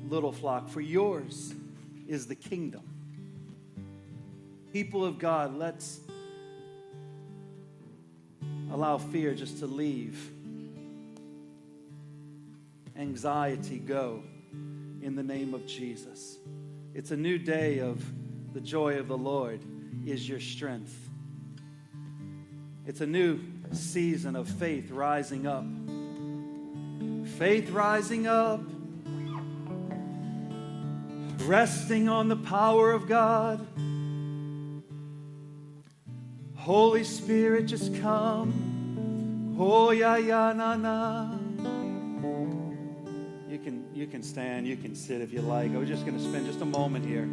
[0.09, 1.53] little flock, for yours
[2.07, 2.83] is the kingdom.
[4.71, 5.99] People of God, let's
[8.71, 10.31] allow fear just to leave,
[12.97, 14.23] anxiety go
[15.01, 16.37] in the name of Jesus.
[16.95, 18.01] It's a new day of
[18.53, 19.59] the joy of the Lord
[20.05, 20.97] is your strength.
[22.87, 23.41] It's a new
[23.73, 25.65] season of faith rising up.
[27.37, 28.61] Faith rising up,
[31.41, 33.67] resting on the power of God.
[36.55, 39.57] Holy Spirit, just come.
[39.59, 41.44] Oh, yeah, yeah, na, na.
[43.55, 45.73] You can, you can stand, you can sit if you like.
[45.73, 47.29] I was just going to spend just a moment here.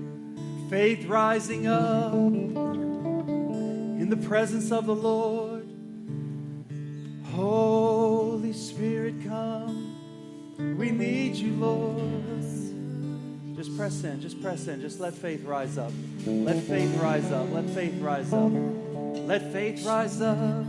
[0.71, 5.67] Faith rising up in the presence of the Lord.
[7.33, 10.77] Holy Spirit, come.
[10.79, 12.23] We need you, Lord.
[13.57, 14.81] Just press in, just press in.
[14.81, 15.91] Just let faith rise up.
[16.25, 17.51] Let faith rise up.
[17.51, 18.53] Let faith rise up.
[18.53, 20.67] Let faith rise up.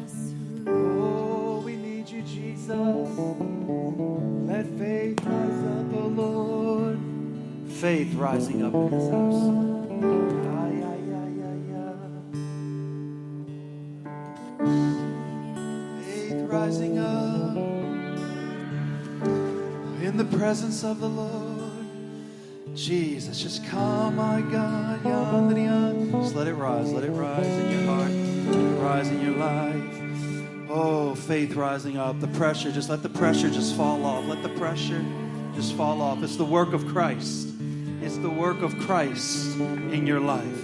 [0.66, 3.53] Oh, we need you, Jesus.
[4.48, 7.00] Let faith rise up, oh Lord.
[7.68, 9.44] Faith rising up in this house.
[16.06, 17.58] Faith rising up
[20.02, 21.86] in the presence of the Lord.
[22.76, 25.04] Jesus, just come, my God.
[26.24, 26.92] Just let it rise.
[26.92, 28.12] Let it rise in your heart.
[28.82, 30.03] Rise in your life.
[30.76, 32.20] Oh, faith rising up.
[32.20, 34.26] The pressure, just let the pressure just fall off.
[34.26, 35.06] Let the pressure
[35.54, 36.24] just fall off.
[36.24, 37.50] It's the work of Christ.
[38.02, 40.64] It's the work of Christ in your life.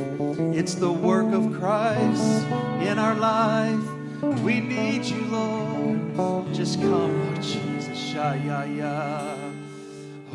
[0.57, 2.43] It's the work of Christ
[2.81, 4.41] in our life.
[4.41, 6.55] We need you, Lord.
[6.55, 7.95] Just come, Lord Jesus.
[8.11, 9.37] Shaya.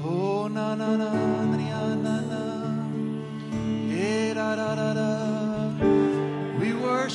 [0.05, 2.87] Oh, na na na na na na.
[3.91, 5.14] Eh, da, da, da, da.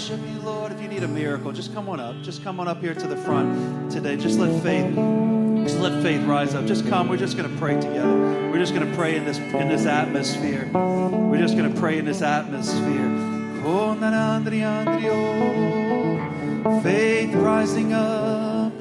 [0.09, 0.71] Worship you, Lord.
[0.71, 2.19] If you need a miracle, just come on up.
[2.23, 4.17] Just come on up here to the front today.
[4.17, 4.95] Just let faith,
[5.63, 6.65] just let faith rise up.
[6.65, 7.09] Just come.
[7.09, 8.49] We're just going to pray together.
[8.49, 10.67] We're just going to pray in this in this atmosphere.
[10.73, 13.05] We're just going to pray in this atmosphere.
[13.63, 14.41] Oh, na.
[15.11, 16.81] Oh.
[16.81, 18.73] Faith rising up.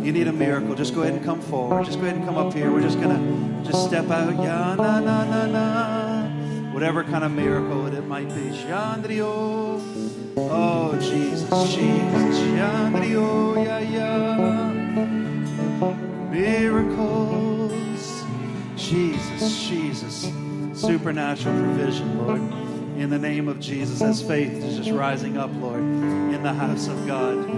[0.00, 0.76] You need a miracle.
[0.76, 1.86] Just go ahead and come forward.
[1.86, 2.70] Just go ahead and come up here.
[2.70, 4.32] We're just to just step out.
[4.36, 6.72] Ya na na na na.
[6.72, 8.52] Whatever kind of miracle it might be.
[8.52, 9.97] Shandrio.
[10.40, 12.38] Oh, Jesus, Jesus.
[16.30, 18.24] Miracles.
[18.76, 20.32] Jesus, Jesus.
[20.74, 22.40] Supernatural provision, Lord.
[22.98, 26.88] in the name of Jesus as faith is just rising up, Lord, in the house
[26.88, 27.48] of God.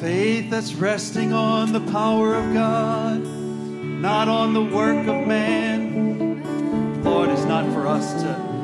[0.00, 7.02] Faith that's resting on the power of God, not on the work of man.
[7.04, 8.55] Lord, it's not for us to,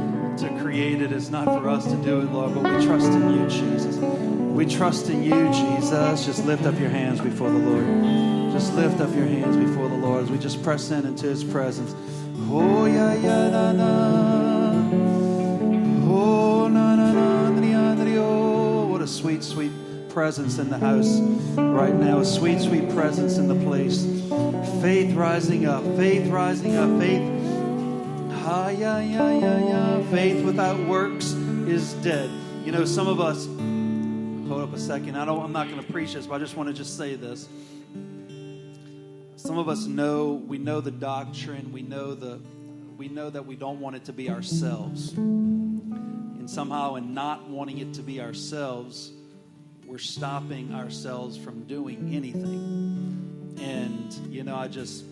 [0.72, 3.30] to create it, it's not for us to do it, Lord, but we trust in
[3.30, 3.96] you, Jesus.
[3.96, 6.24] We trust in you, Jesus.
[6.24, 8.52] Just lift up your hands before the Lord.
[8.52, 11.44] Just lift up your hands before the Lord as we just press in into his
[11.44, 11.94] presence.
[12.50, 14.90] Oh, yeah, yeah, na, na.
[16.04, 18.86] Oh, na, na, na, oh.
[18.86, 19.72] What a sweet, sweet
[20.10, 21.18] presence in the house
[21.56, 22.20] right now.
[22.20, 24.04] A sweet, sweet presence in the place.
[24.82, 27.41] Faith rising up, faith rising up, faith.
[28.44, 30.02] Ah, yeah, yeah, yeah, yeah.
[30.10, 31.26] Faith without works
[31.66, 32.28] is dead.
[32.64, 35.16] You know, some of us, hold up a second.
[35.16, 37.14] I don't, I'm not going to preach this, but I just want to just say
[37.14, 37.48] this.
[39.36, 42.40] Some of us know, we know the doctrine, we know the,
[42.98, 45.12] we know that we don't want it to be ourselves.
[45.12, 49.12] And somehow, in not wanting it to be ourselves,
[49.86, 53.56] we're stopping ourselves from doing anything.
[53.60, 55.04] And, you know, I just,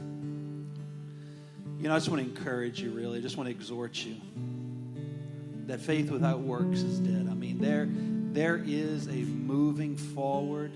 [1.80, 3.18] you know, I just want to encourage you, really.
[3.18, 4.16] I just want to exhort you
[5.66, 7.28] that faith without works is dead.
[7.30, 10.72] I mean, there, there is a moving forward,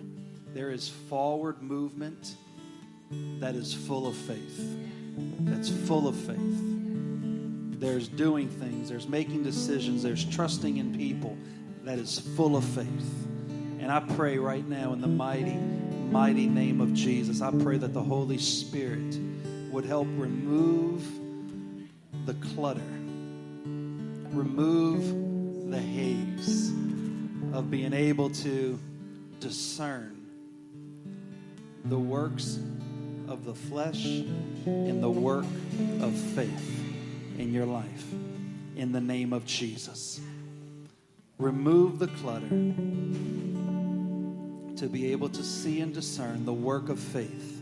[0.54, 2.36] there is forward movement
[3.40, 4.78] that is full of faith.
[5.40, 6.38] That's full of faith.
[7.80, 11.36] There's doing things, there's making decisions, there's trusting in people
[11.82, 13.26] that is full of faith.
[13.80, 17.92] And I pray right now in the mighty, mighty name of Jesus, I pray that
[17.92, 19.18] the Holy Spirit
[19.74, 21.04] would help remove
[22.26, 22.80] the clutter,
[24.30, 26.70] remove the haze
[27.52, 28.78] of being able to
[29.40, 30.28] discern
[31.86, 32.60] the works
[33.26, 35.44] of the flesh and the work
[36.00, 36.80] of faith
[37.36, 38.12] in your life
[38.76, 40.20] in the name of Jesus.
[41.38, 42.46] Remove the clutter
[44.76, 47.60] to be able to see and discern the work of faith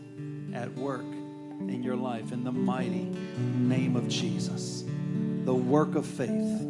[0.52, 1.06] at work
[1.68, 3.12] in your life in the mighty
[3.56, 4.84] name of Jesus.
[5.44, 6.60] The work of faith.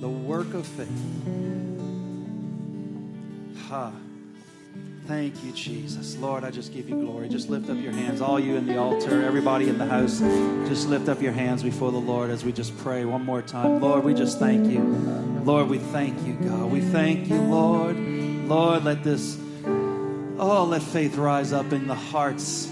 [0.00, 0.88] The work of faith.
[3.68, 3.92] Ha.
[5.06, 6.16] Thank you, Jesus.
[6.18, 7.30] Lord, I just give you glory.
[7.30, 10.20] Just lift up your hands, all you in the altar, everybody in the house.
[10.68, 13.80] Just lift up your hands before the Lord as we just pray one more time.
[13.80, 14.80] Lord, we just thank you.
[15.44, 16.70] Lord, we thank you, God.
[16.70, 17.96] We thank you, Lord.
[17.96, 22.70] Lord, let this, oh, let faith rise up in the hearts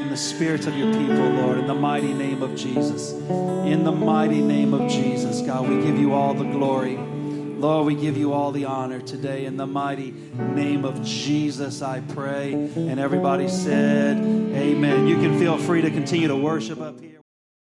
[0.00, 3.12] in the spirits of your people, Lord, in the mighty name of Jesus.
[3.12, 6.96] In the mighty name of Jesus, God, we give you all the glory.
[6.96, 9.44] Lord, we give you all the honor today.
[9.44, 12.54] In the mighty name of Jesus, I pray.
[12.54, 15.06] And everybody said, Amen.
[15.06, 17.09] You can feel free to continue to worship up here.